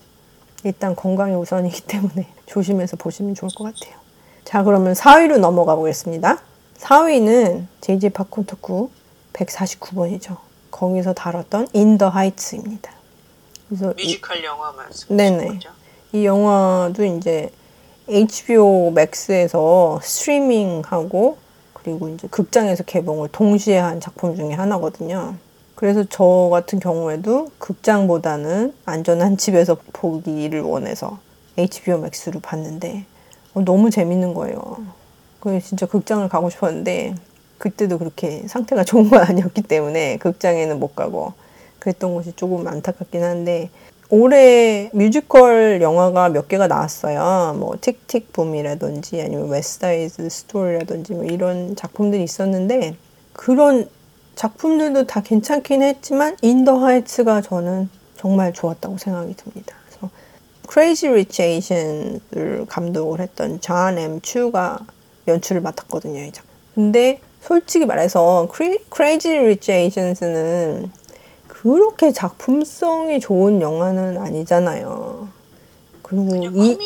[0.63, 3.95] 일단 건강이 우선이기 때문에 조심해서 보시면 좋을 것 같아요.
[4.43, 6.39] 자, 그러면 4위로 넘어가 보겠습니다.
[6.78, 8.89] 4위는 JJ 팝콘 토크
[9.34, 10.38] 149번이죠.
[10.71, 12.91] 거기서 다뤘던 In the Heights입니다.
[13.67, 15.47] 그래서 뮤지컬 영화 말씀하신 네네.
[15.47, 15.69] 거죠?
[16.12, 17.49] 이 영화도 이제
[18.08, 21.38] HBO Max에서 스트리밍하고
[21.73, 25.36] 그리고 이제 극장에서 개봉을 동시에 한 작품 중에 하나거든요.
[25.84, 31.19] 그래서 저 같은 경우에도 극장보다는 안전한 집에서 보기를 원해서
[31.58, 33.04] HBO Max로 봤는데
[33.54, 34.78] 어, 너무 재밌는 거예요.
[35.41, 37.15] 그래서 진짜 극장을 가고 싶었는데
[37.58, 41.34] 그때도 그렇게 상태가 좋은 건 아니었기 때문에 극장에는 못 가고
[41.80, 43.69] 그랬던 것이 조금 안타깝긴 한데
[44.10, 47.58] 올해 뮤지컬 영화가 몇 개가 나왔어요.
[47.60, 52.96] 뭐 틱틱 붐이라든지 아니면 웨스트사이드 스토리라든지 뭐 이런 작품들이 있었는데
[53.34, 53.89] 그런
[54.36, 59.76] 작품들도 다 괜찮긴 했지만 인더 하이츠가 저는 정말 좋았다고 생각이 듭니다.
[59.86, 60.10] 그래서
[60.67, 64.22] Crazy Rich Asians를 감독을 했던 존 M.
[64.22, 64.80] 추가
[65.28, 66.22] 연출을 맡았거든요.
[66.24, 66.52] 이 작품.
[66.76, 68.48] 근데 솔직히 말해서
[68.89, 70.91] Crazy Rich Asians는
[71.48, 75.28] 그렇게 작품성이 좋은 영화는 아니잖아요.
[76.02, 76.78] 그리고 이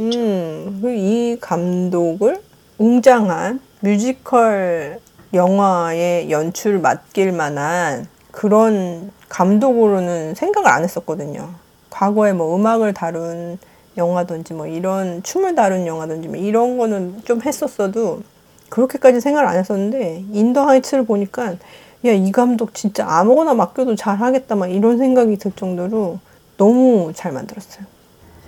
[0.00, 2.42] 음, 이 감독을
[2.78, 5.00] 웅장한 뮤지컬
[5.34, 11.50] 영화의 연출 맡길 만한 그런 감독으로는 생각을 안 했었거든요.
[11.90, 13.58] 과거에 뭐 음악을 다룬
[13.96, 18.22] 영화든지 뭐 이런 춤을 다룬 영화든지 뭐 이런 거는 좀 했었어도
[18.70, 21.56] 그렇게까지 생각을 안 했었는데 In the Heights를 보니까
[22.04, 26.18] 야 이 감독 진짜 아무거나 맡겨도 잘하겠다 막 이런 생각이 들 정도로
[26.56, 27.84] 너무 잘 만들었어요.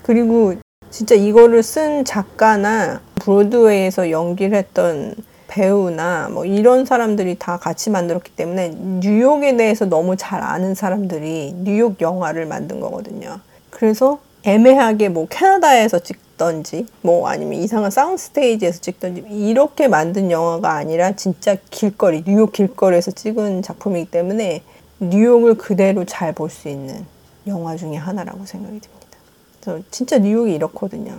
[0.03, 0.55] 그리고
[0.91, 5.15] 진짜 이거를 쓴 작가나 브로드웨이에서 연기를 했던
[5.55, 12.01] 배우나 뭐 이런 사람들이 다 같이 만들었기 때문에 뉴욕에 대해서 너무 잘 아는 사람들이 뉴욕
[12.01, 13.39] 영화를 만든 거거든요.
[13.71, 21.13] 그래서 애매하게 뭐 캐나다에서 찍던지 뭐 아니면 이상한 sound stage에서 찍던지 이렇게 만든 영화가 아니라
[21.15, 24.63] 진짜 길거리 뉴욕 길거리에서 찍은 작품이기 때문에
[24.99, 27.07] 뉴욕을 그대로 잘 볼 수 있는
[27.47, 29.07] 영화 중에 하나라고 생각이 듭니다.
[29.61, 31.13] 그래서 진짜 뉴욕이 이렇거든요.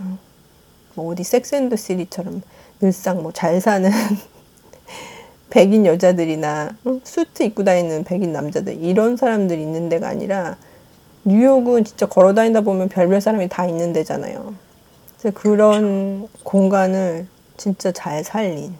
[0.94, 2.42] 뭐 어디 섹스앤더 시리처럼
[2.80, 3.90] 늘상 뭐 잘 사는
[5.50, 7.00] 백인 여자들이나 어?
[7.04, 10.56] 수트 입고 다니는 백인 남자들 이런 사람들이 있는 데가 아니라
[11.24, 14.54] 뉴욕은 진짜 걸어 다니다 보면 별별 사람이 다 있는 데잖아요.
[15.18, 18.74] 그래서 그런 공간을 진짜 잘 살린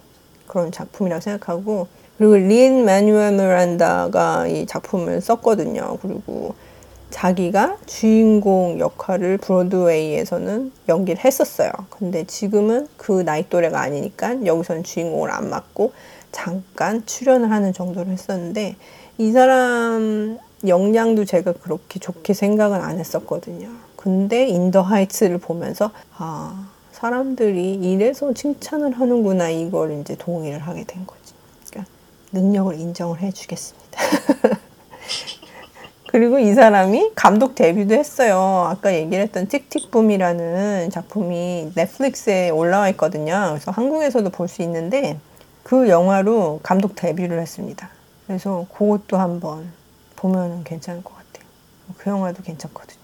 [0.47, 5.97] 그런 작품이라고 생각하고 그리고 린 마뉴엘 미란다가 이 작품을 썼거든요.
[6.01, 6.55] 그리고
[7.09, 11.71] 자기가 주인공 역할을 브로드웨이에서는 연기를 했었어요.
[11.89, 15.93] 근데 지금은 그 나이 또래가 아니니까 여기서는 주인공을 안 맡고
[16.31, 18.75] 잠깐 출연을 하는 정도로 했었는데
[19.17, 23.69] 이 사람 역량도 제가 그렇게 좋게 생각은 안 했었거든요.
[23.95, 31.05] 근데 In the Heights를 보면서 아 사람들이 이래서 칭찬을 하는구나 이걸 이제 동의를 하게 된
[31.05, 31.33] 거지.
[31.69, 31.91] 그러니까
[32.31, 34.01] 능력을 인정을 해주겠습니다.
[36.07, 38.67] 그리고 이 사람이 감독 데뷔도 했어요.
[38.69, 40.21] 아까 얘기를 했던 Tick, Tick...
[40.21, 43.47] Boom이라는 작품이 넷플릭스에 올라와 있거든요.
[43.51, 45.19] 그래서 한국에서도 볼 수 있는데
[45.63, 47.89] 그 영화로 감독 데뷔를 했습니다.
[48.25, 49.69] 그래서 그것도 한번
[50.15, 51.47] 보면 괜찮을 것 같아요.
[51.97, 52.99] 그 영화도 괜찮거든요.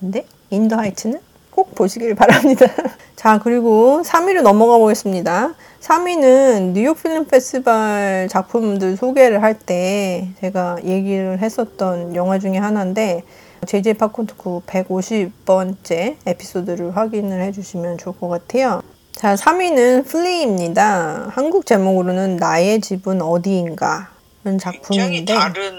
[0.00, 1.20] 근데 In the Heights는
[1.56, 2.66] 꼭 보시길 바랍니다.
[3.16, 5.54] 자, 그리고 3위로 넘어가 보겠습니다.
[5.80, 13.22] 3위는 뉴욕 Film Festival 작품들 소개를 할 때 제가 얘기를 했었던 영화 중에 하나인데
[13.66, 18.82] JJ 팝콘토크 150번째 에피소드를 확인을 해주시면 좋을 것 같아요.
[19.12, 21.30] 자, 3위는 플리입니다.
[21.32, 24.10] 한국 제목으로는 나의 집은 어디인가
[24.44, 25.72] 는 굉장히 작품인데 다른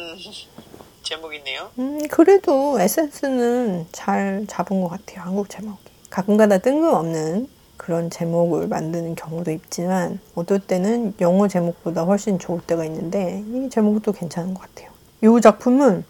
[1.08, 1.72] 제목이네요.
[1.80, 5.22] 음, 그래도 에센스는 잘 잡은 것 같아요.
[5.22, 5.78] 한국 제목이.
[6.10, 13.44] 가끔가다 뜬금없는 그런 제목을 만드는 경우도 있지만 어떨 때는 영어 제목보다 훨씬 좋을 때가 있는데
[13.48, 14.90] 이 제목도 괜찮은 것 같아요.
[15.22, 16.04] 이 작품은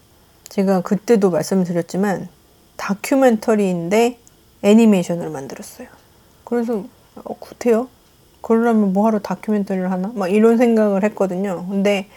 [0.50, 2.30] 제가 그때도 말씀드렸지만
[2.78, 4.18] 다큐멘터리인데
[4.64, 5.88] 애니메이션을 만들었어요.
[6.44, 7.90] 그래서 어, 굿해요.
[8.42, 10.12] 그러려면 뭐하러 다큐멘터리를 하나?
[10.16, 11.66] 막 이런 생각을 했거든요.
[11.68, 12.08] 근데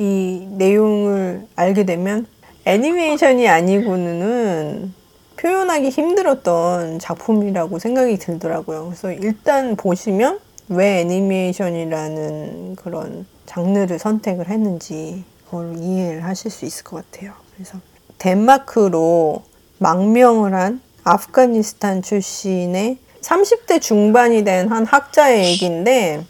[0.00, 2.26] 이 내용을 알게 되면
[2.64, 4.94] 애니메이션이 아니고는
[5.36, 8.86] 표현하기 힘들었던 작품이라고 생각이 들더라고요.
[8.86, 17.04] 그래서 일단 보시면 왜 애니메이션이라는 그런 장르를 선택을 했는지 그걸 이해를 하실 수 있을 것
[17.10, 17.32] 같아요.
[17.54, 17.78] 그래서
[18.16, 19.42] 덴마크로
[19.78, 26.24] 망명을 한 아프가니스탄 출신의 30대 중반이 된 한 학자의 얘기인데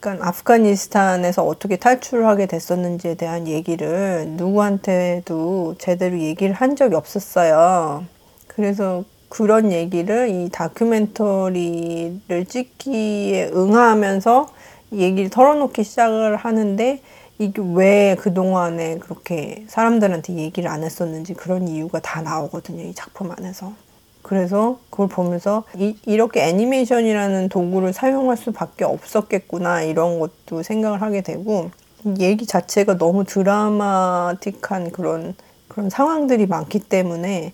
[0.00, 8.04] 그러니까 아프가니스탄에서 어떻게 탈출하게 됐었는지에 대한 얘기를 누구한테도 제대로 얘기를 한 적이 없었어요.
[8.46, 14.48] 그래서 그런 얘기를 이 다큐멘터리를 찍기에 응하면서
[14.92, 17.00] 얘기를 털어놓기 시작을 하는데
[17.38, 22.82] 이게 왜 그동안에 그렇게 사람들한테 얘기를 안 했었는지 그런 이유가 다 나오거든요.
[22.82, 23.72] 이 작품 안에서.
[24.26, 31.70] 그래서 그걸 보면서 이, 이렇게 애니메이션이라는 도구를 사용할 수밖에 없었겠구나 이런 것도 생각을 하게 되고
[32.18, 35.36] 얘기 자체가 너무 드라마틱한 그런
[35.68, 37.52] 그런 상황들이 많기 때문에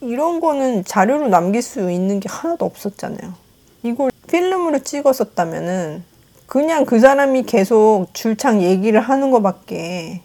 [0.00, 3.34] 이런 거는 자료로 남길 수 있는 게 하나도 없었잖아요.
[3.82, 6.02] 이걸 필름으로 찍었었다면은
[6.46, 10.22] 그냥 그 사람이 계속 줄창 얘기를 하는 것밖에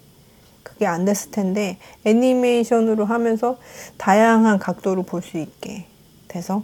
[0.81, 3.57] 그게 안 됐을 텐데 애니메이션으로 하면서
[3.97, 5.85] 다양한 각도로 볼 수 있게
[6.27, 6.63] 돼서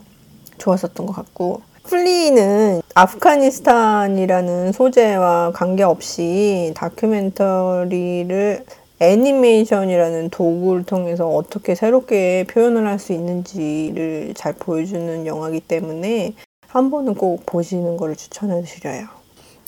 [0.58, 8.66] 좋았었던 것 같고 플리는 아프가니스탄이라는 소재와 관계없이 다큐멘터리를
[9.00, 16.34] 애니메이션이라는 도구를 통해서 어떻게 새롭게 표현을 할 수 있는지를 잘 보여주는 영화이기 때문에
[16.68, 19.06] 한 번은 꼭 보시는 것을 추천해 드려요.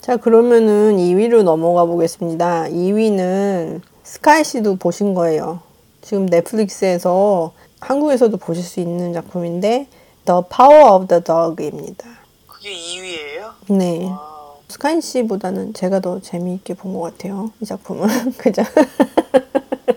[0.00, 2.64] 자, 그러면은 2위로 넘어가 보겠습니다.
[2.64, 5.60] 2위는 스카이 씨도 보신 거예요.
[6.02, 9.86] 지금 넷플릭스에서 한국에서도 보실 수 있는 작품인데
[10.24, 12.08] The Power of the Dog입니다.
[12.48, 13.52] 그게 2위예요?
[13.68, 14.06] 네.
[14.06, 14.56] 와우.
[14.68, 17.52] 스카이 씨보다는 제가 더 재미있게 본 것 같아요.
[17.60, 18.32] 이 작품은.
[18.36, 18.62] 그죠?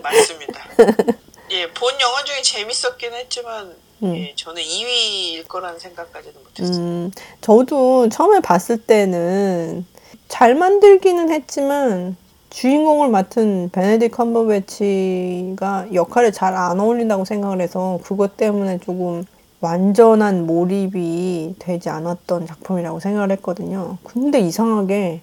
[0.00, 0.60] 맞습니다.
[1.50, 3.74] 예, 본 영화 중에 재밌었긴 했지만
[4.04, 6.76] 예, 저는 2위일 거라는 생각까지는 못했어요.
[6.78, 7.10] 음,
[7.40, 9.84] 저도 처음에 봤을 때는
[10.28, 12.16] 잘 만들기는 했지만
[12.54, 19.24] 주인공을 맡은 베네딕 컴버배치가 역할에 잘 안 어울린다고 생각을 해서 그것 때문에 조금
[19.60, 23.98] 완전한 몰입이 되지 않았던 작품이라고 생각을 했거든요.
[24.04, 25.20] 근데 이상하게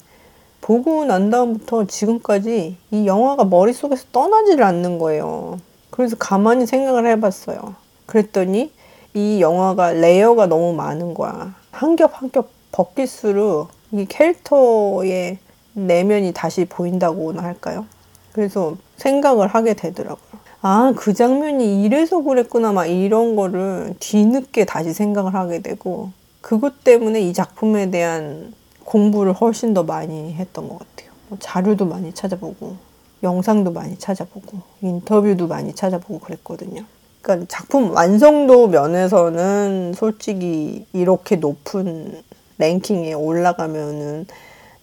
[0.59, 5.57] 보고 난 다음부터 지금까지 이 영화가 머릿속에서 떠나지를 않는 거예요.
[5.89, 7.75] 그래서 가만히 생각을 해봤어요.
[8.07, 8.73] 그랬더니
[9.13, 11.55] 이 영화가 레이어가 너무 많은 거야.
[11.71, 15.38] 한 겹 한 겹 벗길수록 이 캐릭터의
[15.74, 17.86] 내면이 다시 보인다고나 할까요?
[18.34, 20.41] 그래서 생각을 하게 되더라고요.
[20.61, 27.22] 아, 그 장면이 이래서 그랬구나, 막 이런 거를 뒤늦게 다시 생각을 하게 되고, 그것 때문에
[27.22, 28.53] 이 작품에 대한
[28.84, 31.11] 공부를 훨씬 더 많이 했던 것 같아요.
[31.30, 32.76] 뭐 자료도 많이 찾아보고,
[33.24, 36.84] 영상도 많이 찾아보고, 인터뷰도 많이 찾아보고 그랬거든요.
[37.22, 42.22] 그러니까 작품 완성도 면에서는 솔직히 이렇게 높은
[42.57, 44.28] 랭킹에 올라가면은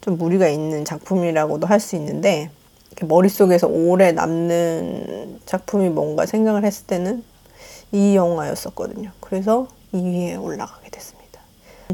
[0.09, 2.48] 좀 무리가 있는 작품이라고도 할 수 있는데,
[3.02, 7.22] 머릿속에서 오래 남는 작품이 뭔가 생각을 했을 때는
[7.92, 9.11] 이 영화였었거든요.
[9.20, 11.40] 그래서 2위에 올라가게 됐습니다.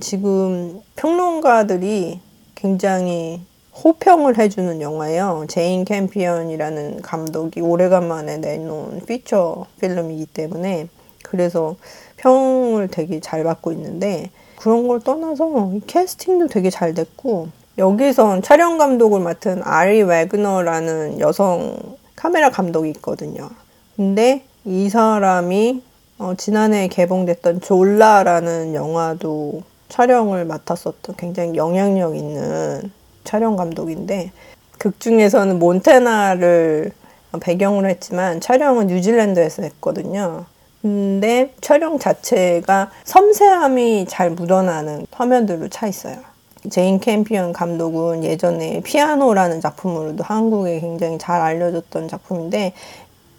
[0.00, 2.20] 지금 평론가들이
[2.54, 3.40] 굉장히
[3.82, 5.46] 호평을 해주는 영화예요.
[5.48, 10.86] 제인 캠피언이라는 감독이 오래간만에 내놓은 feature film이기 때문에
[11.24, 11.74] 그래서
[12.18, 19.20] 평을 되게 잘 받고 있는데 그런 걸 떠나서 캐스팅도 되게 잘 됐고 여기선 촬영 감독을
[19.20, 21.76] 맡은 아리 웨그너라는 여성
[22.14, 23.50] 카메라 감독이 있거든요.
[23.96, 25.82] 근데 이 사람이
[26.18, 32.92] 어, 지난해 개봉됐던 졸라라는 영화도 촬영을 맡았었던 굉장히 영향력 있는
[33.24, 34.30] 촬영 감독인데
[34.78, 36.92] 극 중에서는 몬태나를
[37.40, 40.44] 배경으로 했지만 촬영은 뉴질랜드에서 했거든요.
[40.80, 46.33] 근데 촬영 자체가 섬세함이 잘 묻어나는 화면들로 차 있어요.
[46.70, 52.72] 제인 캠피언 감독은 예전에 피아노라는 작품으로도 한국에 굉장히 잘 알려졌던 작품인데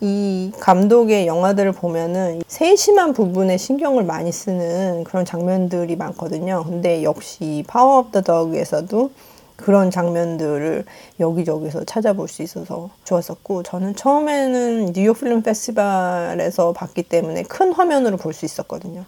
[0.02, 6.64] 이 감독의 영화들을 보면은 세심한 부분에 신경을 많이 쓰는 그런 장면들이 많거든요.
[6.66, 9.10] 근데 역시 Power of the Dog에서도
[9.56, 10.86] 그런 장면들을
[11.20, 18.34] 여기저기서 찾아볼 수 있어서 좋았었고 저는 처음에는 뉴욕 필름 페스티벌에서 봤기 때문에 큰 화면으로 볼
[18.34, 19.06] 수 있었거든요.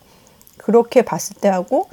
[0.57, 1.87] 그렇게 봤을 때 하고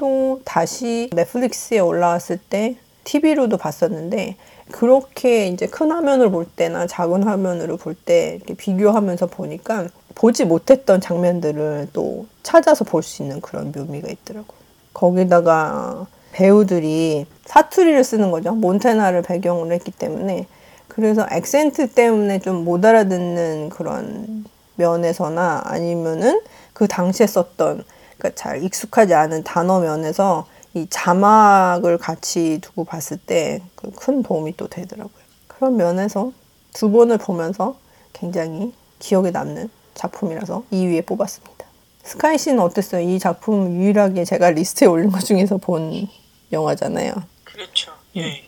[0.00, 4.36] 또 다시 넷플릭스에 올라왔을 때 TV로도 봤었는데
[4.70, 11.02] 그렇게 이제 큰 화면을 볼 때나 작은 화면으로 볼 때 이렇게 비교하면서 보니까 보지 못했던
[11.02, 14.58] 장면들을 또 찾아서 볼 수 있는 그런 묘미가 있더라고요.
[14.94, 18.54] 거기다가 배우들이 사투리를 쓰는 거죠.
[18.54, 20.46] 몬테나를 배경으로 했기 때문에.
[20.88, 24.44] 그래서 액센트 때문에 좀 못 알아듣는 그런
[24.76, 26.40] 면에서나 아니면은
[26.72, 27.84] 그 당시에 썼던
[28.20, 33.62] 그러니까 잘 익숙하지 않은 단어 면에서 이 자막을 같이 두고 봤을 때
[33.96, 35.24] 큰 도움이 또 되더라고요.
[35.48, 36.32] 그런 면에서
[36.74, 37.76] 두 번을 보면서
[38.12, 41.64] 굉장히 기억에 남는 작품이라서 2위에 뽑았습니다.
[42.04, 43.00] 스카이 씨는 어땠어요?
[43.08, 46.06] 이 작품 유일하게 제가 리스트에 올린 것 중에서 본
[46.52, 47.12] 영화잖아요.
[47.44, 47.92] 그렇죠.
[48.16, 48.44] 예.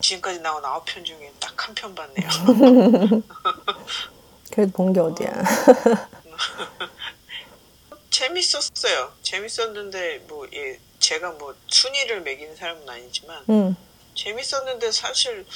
[0.00, 2.28] 지금까지 나온 아홉 편 중에 딱 한 편 봤네요.
[4.52, 5.30] 그래도 본 게 어디야.
[8.18, 9.12] 재밌었어요.
[9.22, 13.76] 재밌었는데 뭐 예, 제가 뭐 순위를 매기는 사람은 아니지만 음,
[14.16, 15.46] 재밌었는데 사실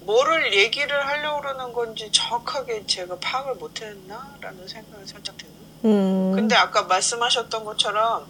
[0.00, 5.52] 뭐를 얘기를 하려고 그러는 건지 정확하게 제가 파악을 못했나라는 생각이 살짝 드는.
[5.84, 8.26] 음, 근데 아까 말씀하셨던 것처럼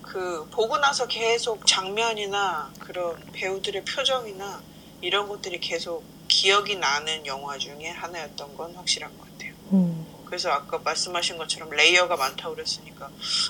[0.00, 4.62] 그 보고 나서 계속 장면이나 그런 배우들의 표정이나
[5.02, 9.52] 이런 것들이 계속 기억이 나는 영화 중에 하나였던 건 확실한 것 같아요.
[9.72, 10.13] 음.
[10.26, 13.08] 그래서 아까 말씀하신 것처럼 레이어가 많다고 그랬으니까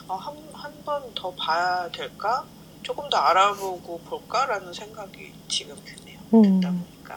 [0.09, 2.45] 어, 한한 번 더 봐야 될까?
[2.83, 6.18] 조금 더 알아보고 볼까라는 생각이 지금 드네요.
[6.35, 6.61] 음.
[6.61, 7.16] 듣다 보니까.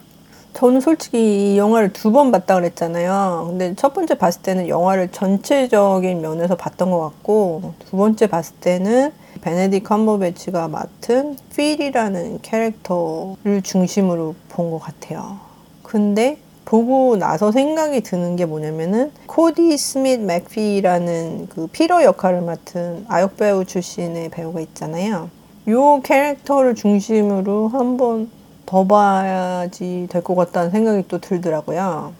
[0.53, 3.45] 저는 솔직히 이 영화를 두 번 봤다 그랬잖아요.
[3.49, 9.13] 근데 첫 번째 봤을 때는 영화를 전체적인 면에서 봤던 것 같고 두 번째 봤을 때는
[9.41, 15.39] 베네딕트 컴버배치가 맡은 필이라는 캐릭터를 중심으로 본 것 같아요.
[15.83, 16.37] 근데
[16.67, 23.63] 보고 나서 생각이 드는 게 뭐냐면은 코디 스밋 맥피라는 그 피터 역할을 맡은 아역 배우
[23.63, 25.29] 출신의 배우가 있잖아요.
[25.69, 28.29] 요 캐릭터를 중심으로 한번
[28.65, 32.11] 더 봐야지 될 것 같다는 생각이 또 들더라고요.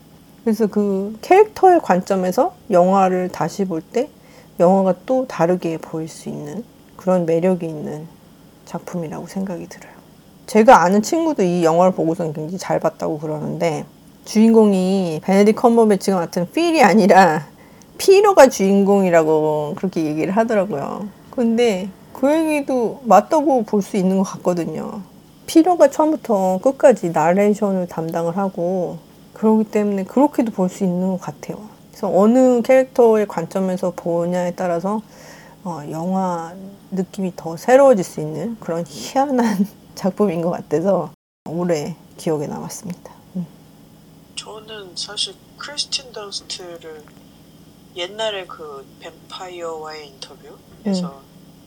[0.46, 4.10] 그래서 그 캐릭터의 관점에서 영화를 다시 볼 때
[4.62, 6.64] 영화가 또 다르게 보일 수 있는
[6.96, 8.08] 그런 매력이 있는
[8.66, 9.92] 작품이라고 생각이 들어요.
[10.46, 13.84] 제가 아는 친구도 이 영화를 보고서는 굉장히 잘 봤다고 그러는데
[14.28, 17.48] 주인공이 베네딕 컴버배치가 맡은 필이 아니라
[17.98, 21.08] 피터가 주인공이라고 그렇게 얘기를 하더라고요.
[21.32, 25.02] 근데 그 얘기도 맞다고 볼 수 있는 것 같거든요.
[25.46, 28.98] 피터가 처음부터 끝까지 나레이션을 담당을 하고
[29.34, 31.58] 그러기 때문에 그렇게도 볼 수 있는 것 같아요.
[31.92, 35.02] 그래서 어느 캐릭터의 관점에서 보냐에 따라서
[35.64, 36.54] 어, 영화
[36.92, 39.66] 느낌이 더 새로워질 수 있는 그런 희한한
[39.96, 41.12] 작품인 것 같아서
[41.50, 43.17] 오래 기억에 남았습니다.
[44.68, 44.78] 음.
[44.78, 47.04] 저는 사실 크리스틴 더스트를
[47.96, 51.22] 옛날에 그 뱀파이어와의 인터뷰에서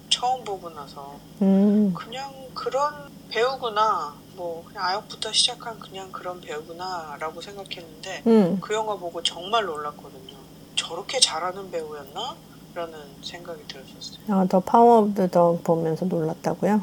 [0.09, 8.23] 처음 보고 나서 음, 그냥 그런 배우구나 뭐 그냥 아역부터 시작한 그냥 그런 배우구나라고 생각했는데
[8.27, 8.59] 음.
[8.61, 10.37] 그 영화 보고 정말 놀랐거든요.
[10.77, 12.37] 저렇게 잘하는 배우였나?
[12.73, 14.21] 라는 생각이 들었었어요.
[14.29, 16.81] 아, The Power of the 보면서 놀랐다고요?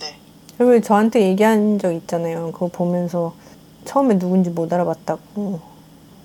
[0.00, 0.18] 네.
[0.58, 2.50] 그리고 저한테 얘기한 적 있잖아요.
[2.50, 3.32] 그거 보면서
[3.86, 5.60] 처음에 누군지 못 알아봤다고.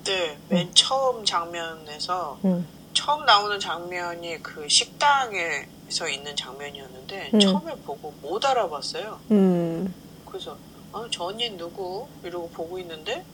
[0.04, 2.66] 네, 맨 처음 장면에서 음.
[2.92, 7.40] 처음 나오는 장면이 그 식당에서 있는 장면이었는데 음.
[7.40, 9.18] 처음에 보고 못 알아봤어요.
[9.30, 9.94] 음.
[10.26, 10.56] 그래서
[10.92, 12.06] 아, 저 언니 누구?
[12.24, 13.24] 이러고 보고 있는데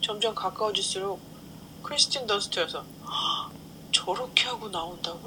[0.00, 1.18] 점점 가까워질수록
[1.82, 3.50] 크리스틴 던스트여서 "헉,
[3.90, 5.18] 저렇게 하고 나온다고?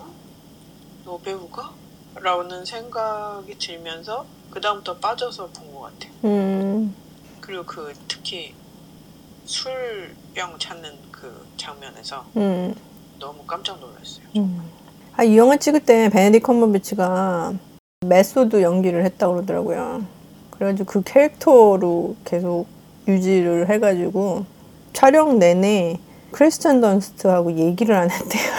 [1.03, 1.71] 여배우가?
[2.15, 6.11] 라는 생각이 들면서 그 다음부터 빠져서 본 것 같아요.
[6.25, 6.95] 음.
[7.41, 8.53] 그리고 그 특히
[9.45, 12.73] 술병 찾는 그 장면에서 음.
[13.19, 14.25] 너무 깜짝 놀랐어요.
[14.37, 14.61] 음.
[15.17, 17.53] 아, 이 영화 찍을 때 베네딕 컴버배치가
[18.05, 20.05] 메소드 연기를 했다고 그러더라고요.
[20.51, 22.67] 그래가지고 그 캐릭터로 계속
[23.07, 24.45] 유지를 해가지고
[24.93, 25.99] 촬영 내내
[26.31, 28.51] 크리스찬 던스트하고 얘기를 안 했대요.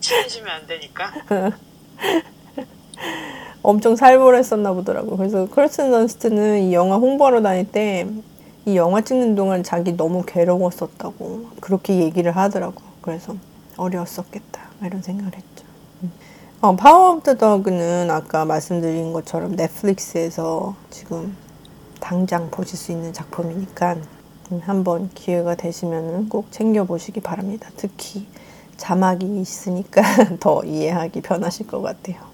[0.00, 1.12] 친해지면 안 되니까.
[3.66, 5.16] 엄청 살벌 했었나 보더라고.
[5.16, 8.06] 그래서 크리스찬 던스트는 이 영화 홍보하러 다닐 때
[8.68, 12.82] 이 영화 찍는 동안 자기 너무 괴로웠었다고 그렇게 얘기를 하더라고.
[13.00, 13.36] 그래서
[13.76, 15.64] 어려웠었겠다 이런 생각을 했죠.
[16.02, 16.10] 음.
[16.62, 21.36] 어, Power of the Dog는 아까 말씀드린 것처럼 넷플릭스에서 지금
[22.00, 23.98] 당장 보실 수 있는 작품이니까
[24.50, 27.70] 음, 한번 기회가 되시면 꼭 챙겨보시기 바랍니다.
[27.76, 28.26] 특히
[28.76, 30.02] 자막이 있으니까
[30.40, 32.25] 더 이해하기 편하실 것 같아요.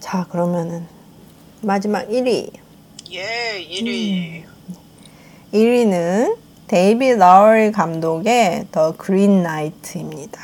[0.00, 0.86] 자, 그러면은
[1.60, 2.50] 마지막 1위.
[3.12, 4.44] 예, 1위.
[5.52, 6.36] 1위는
[6.66, 10.40] 데이비드 로워리 감독의 The Green Knight입니다.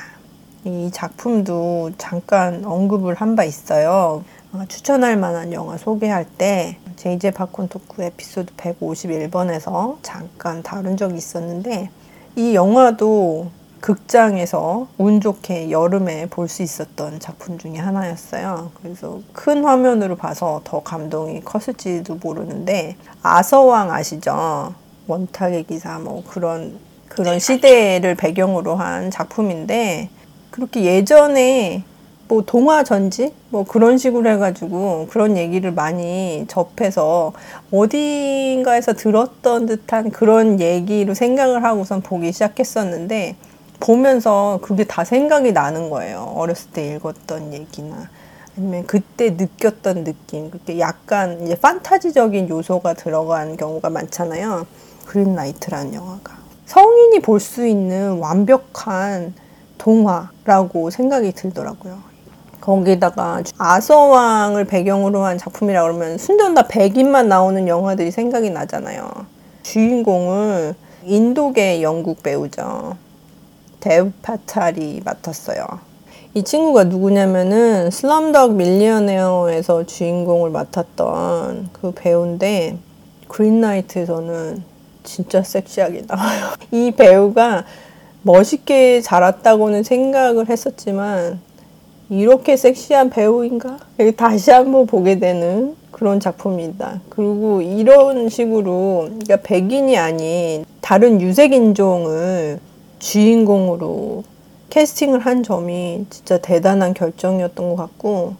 [0.64, 4.24] 이 작품도 잠깐 언급을 한 바 있어요.
[4.52, 11.90] 어, 추천할 만한 영화 소개할 때 제이제 팝콘 토크 에피소드 151번에서 잠깐 다룬 적이 있었는데
[12.36, 13.50] 이 영화도
[13.80, 18.70] 극장에서 운 좋게 여름에 볼 수 있었던 작품 중에 하나였어요.
[18.82, 24.74] 그래서 큰 화면으로 봐서 더 감동이 컸을지도 모르는데 아서왕 아시죠?
[25.06, 30.08] 원탁의 기사 뭐 그런 그런 시대를 배경으로 한 작품인데
[30.50, 31.84] 그렇게 예전에
[32.28, 37.32] 뭐 동화 전지 뭐 그런 식으로 해가지고 그런 얘기를 많이 접해서
[37.72, 43.36] 어딘가에서 들었던 듯한 그런 얘기로 생각을 하고선 보기 시작했었는데
[43.80, 46.32] 보면서 그게 다 생각이 나는 거예요.
[46.36, 48.08] 어렸을 때 읽었던 얘기나
[48.56, 50.50] 아니면 그때 느꼈던 느낌.
[50.50, 54.66] 그렇게 약간 이제 판타지적인 요소가 들어간 경우가 많잖아요.
[55.06, 56.36] Green Knight라는 영화가.
[56.66, 59.32] 성인이 볼 수 있는 완벽한
[59.78, 61.98] 동화라고 생각이 들더라고요.
[62.60, 69.08] 거기다가 아서왕을 배경으로 한 작품이라 그러면 순전 다 백인만 나오는 영화들이 생각이 나잖아요.
[69.62, 70.74] 주인공을
[71.04, 72.96] 인도계 영국 배우죠.
[73.80, 75.64] 데브 파텔이 맡았어요.
[76.34, 82.76] 이 친구가 누구냐면은 Slumdog Millionaire에서 주인공을 맡았던 그 배우인데
[83.28, 84.62] 그린나이트에서는
[85.04, 86.50] 진짜 섹시하게 나와요.
[86.70, 87.64] 이 배우가
[88.22, 91.40] 멋있게 자랐다고는 생각을 했었지만
[92.10, 93.78] 이렇게 섹시한 배우인가?
[94.16, 97.00] 다시 한번 보게 되는 그런 작품이다.
[97.08, 102.60] 그리고 이런 식으로 그러니까 백인이 아닌 다른 유색 인종을
[102.98, 104.24] 주인공으로
[104.70, 108.34] 캐스팅을 한 점이 진짜 대단한 결정이었던 것 같고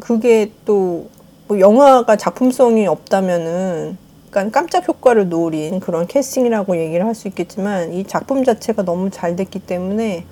[0.00, 1.06] 그게 또
[1.48, 8.04] 뭐 영화가 작품성이 없다면은 약간 깜짝 효과를 노린 그런 캐스팅이라고 얘기를 할 수 있겠지만 이
[8.04, 10.26] 작품 자체가 너무 잘 됐기 때문에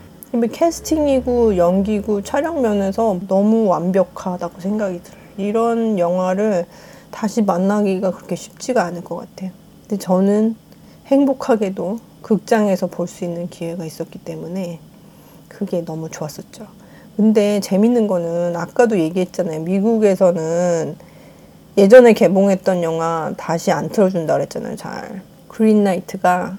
[0.52, 5.22] 캐스팅이고 연기고 촬영 면에서 너무 완벽하다고 생각이 들어요.
[5.38, 6.66] 이런 영화를
[7.10, 9.50] 다시 만나기가 그렇게 쉽지가 않을 것 같아요.
[9.88, 10.54] 근데 저는
[11.06, 14.80] 행복하게도 극장에서 볼 수 있는 기회가 있었기 때문에
[15.46, 16.66] 그게 너무 좋았었죠.
[17.16, 19.60] 근데 재밌는 거는 아까도 얘기했잖아요.
[19.60, 20.96] 미국에서는
[21.78, 24.74] 예전에 개봉했던 영화 다시 안 틀어준다 그랬잖아요.
[24.74, 25.22] 잘.
[25.46, 26.58] Green Knight가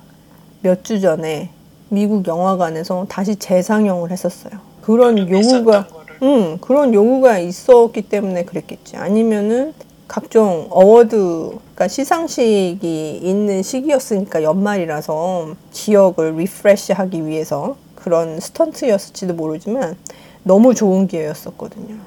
[0.62, 1.50] 몇 주 전에
[1.90, 4.54] 미국 영화관에서 다시 재상영을 했었어요.
[4.82, 6.16] 그런 요구가, 있었던 거를.
[6.24, 8.96] 응, 그런 요구가 있었기 때문에 그랬겠지.
[8.96, 9.74] 아니면은
[10.08, 19.98] 각종 award, 그러니까 시상식이 있는 시기였으니까 연말이라서 기억을 refresh 하기 위해서 그런 stunt였을지도 모르지만
[20.44, 21.98] 너무 좋은 기회였었거든요.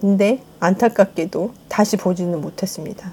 [0.00, 3.12] 근데 안타깝게도 다시 보지는 못했습니다.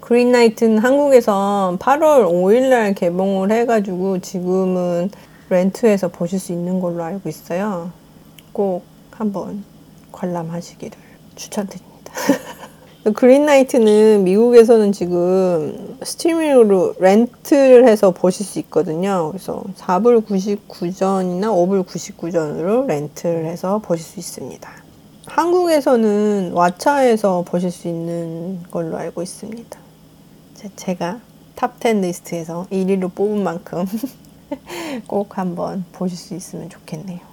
[0.00, 5.10] 그린나이트는 한국에서 8월 5일날 개봉을 해가지고 지금은
[5.50, 7.90] 렌트해서 보실 수 있는 걸로 알고 있어요.
[8.52, 9.64] 꼭 한번
[10.12, 10.96] 관람하시기를
[11.36, 12.12] 추천드립니다.
[13.12, 19.28] 그린나이트는 미국에서는 지금 스트리밍으로 렌트를 해서 보실 수 있거든요.
[19.30, 24.68] 그래서 4불 99전이나 5불 99전으로 렌트를 해서 보실 수 있습니다.
[25.26, 29.78] 한국에서는 왓챠에서 보실 수 있는 걸로 알고 있습니다.
[30.54, 31.20] 제- 제가
[31.56, 33.84] Top 10 리스트에서 1위로 뽑은 만큼
[35.06, 37.27] 꼭 한번 보실 수 있으면 좋겠네요.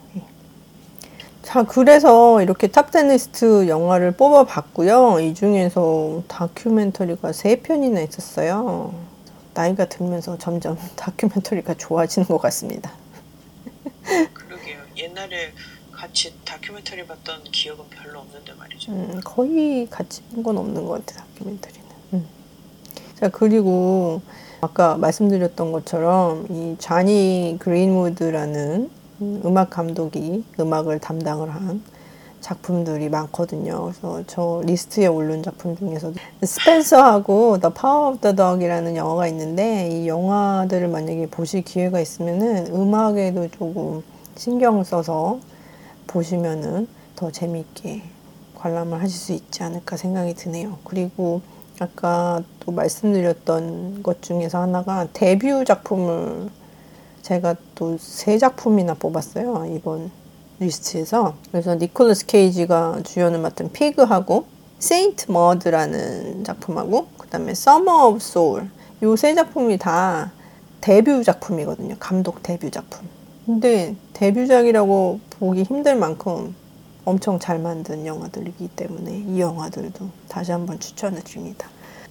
[1.45, 1.47] 예.
[1.47, 5.19] 자, 그래서 이렇게 Top 10 리스트 영화를 뽑아봤고요.
[5.19, 8.93] 이 중에서 다큐멘터리가 3편이나 있었어요.
[9.53, 12.91] 나이가 들면서 점점 다큐멘터리가 좋아지는 것 같습니다.
[14.33, 14.77] 그러게요.
[14.97, 15.51] 옛날에
[15.91, 18.91] 같이 다큐멘터리 봤던 기억은 별로 없는데 말이죠.
[18.91, 21.85] 음, 거의 같이 본 건 없는 것 같아요, 다큐멘터리는.
[22.13, 22.25] 음.
[23.19, 24.21] 자, 그리고
[24.61, 28.89] 아까 말씀드렸던 것처럼 이 자니 그린우드라는
[29.21, 31.81] 음, 음악 감독이 음악을 담당을 한
[32.41, 33.81] 작품들이 많거든요.
[33.85, 36.13] 그래서 저 리스트에 오른 작품 중에서도
[36.43, 43.49] 스펜서하고 The Power of the Dog이라는 영화가 있는데 이 영화들을 만약에 보실 기회가 있으면은 음악에도
[43.49, 44.03] 조금
[44.35, 45.39] 신경 써서
[46.05, 48.03] 보시면은 더 재미있게
[48.55, 50.77] 관람을 하실 수 있지 않을까 생각이 드네요.
[50.83, 51.41] 그리고
[51.79, 56.49] 아까 또 말씀드렸던 것 중에서 하나가 데뷔 작품을
[57.25, 59.65] 제가 또 세 작품이나 뽑았어요.
[59.75, 60.11] 이번
[60.59, 61.33] 리스트에서.
[61.51, 64.45] 그래서 니콜라스 케이지가 주연을 맡은 Pig하고
[64.77, 68.69] Saint Maud라는 작품하고 그다음에 Summer of Soul
[69.01, 70.31] 요 세 작품이 다
[70.81, 71.95] 데뷔 작품이거든요.
[71.99, 73.07] 감독 데뷔 작품.
[73.47, 76.55] 근데 데뷔작이라고 보기 힘들 만큼
[77.05, 81.67] 엄청 잘 만든 영화들이기 때문에 이 영화들도 다시 한번 추천을 드립니다.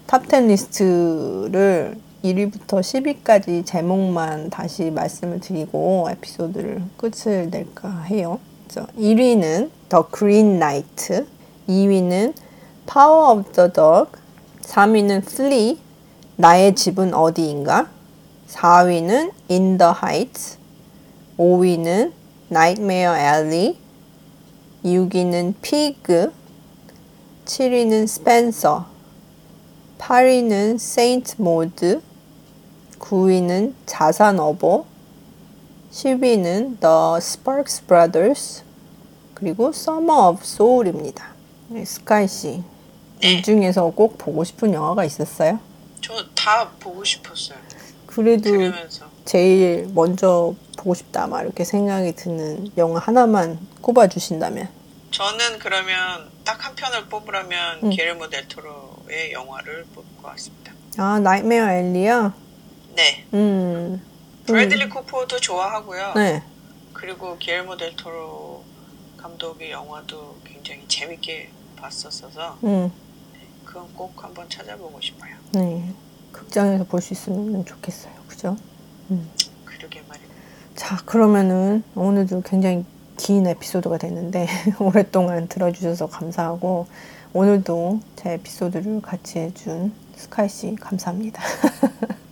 [0.09, 8.41] Top 10 리스트를 1위부터 10위까지 제목만 다시 말씀을 드리고 에피소드를 끝을 낼까 해요.
[8.67, 11.27] 그래서 1위는 The Green Knight,
[11.69, 12.33] 2위는
[12.87, 14.13] Power of the Dog,
[14.63, 15.79] 3위는 Flea,
[16.37, 17.91] 나의 집은 어디인가,
[18.49, 20.57] 4위는 In the Heights,
[21.37, 22.13] 5위는
[22.51, 23.77] Nightmare Alley,
[24.83, 26.33] 6위는 피그,
[27.45, 28.87] 7위는 스펜서,
[29.99, 32.01] 8위는 세인트 모드,
[33.05, 34.87] 9위는 자산어보,
[35.93, 38.63] 10위는 The Sparks Brothers,
[39.35, 41.27] 그리고 Summer of Soul입니다.
[41.69, 42.63] 네, 스카이 씨,
[43.23, 45.59] 이 중에서 꼭 보고 싶은 영화가 있었어요?
[46.01, 47.59] 저 다 보고 싶었어요.
[48.07, 49.07] 그래도 들으면서.
[49.25, 54.69] 제일 먼저 보고 싶다 막 이렇게 생각이 드는 영화 하나만 꼽아 주신다면
[55.11, 57.91] 저는 그러면 딱 한 편을 뽑으라면 음.
[57.91, 60.73] 게르모 델토로의 영화를 뽑을 것 같습니다.
[60.99, 62.35] 아 나이메어 엘리야
[62.97, 63.25] 네.
[63.35, 64.01] 음
[64.47, 66.13] 브래들리 쿠퍼도 좋아하고요.
[66.15, 66.43] 네
[66.93, 68.63] 그리고 게르모 델 토로
[69.17, 72.91] 감독의 영화도 굉장히 재밌게 봤었어서 음,
[73.65, 75.35] 그건 꼭 한번 찾아보고 싶어요.
[75.53, 75.93] 네.
[76.33, 78.13] 극장에서 볼 수 있으면 좋겠어요.
[78.29, 78.57] 그죠?
[79.65, 80.29] 그러게 말이에요.
[80.75, 82.85] 자, 그러면은 오늘도 굉장히
[83.17, 84.47] 긴 에피소드가 됐는데
[84.81, 86.87] 오랫동안 들어주셔서 감사하고
[87.33, 91.43] 오늘도 제 에피소드를 같이 해준 스카이 씨 감사합니다.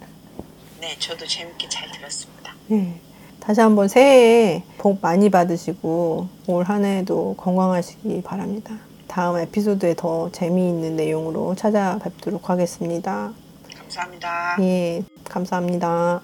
[0.83, 2.53] 네, 저도 재밌게 잘 들었습니다.
[2.67, 2.99] 네.
[3.39, 8.75] 다시 한번 새해에 복 많이 받으시고 올 한 해도 건강하시기 바랍니다.
[9.07, 13.33] 다음 에피소드에 더 재미있는 내용으로 찾아뵙도록 하겠습니다.
[13.79, 14.57] 감사합니다.
[14.61, 16.23] 예, 감사합니다.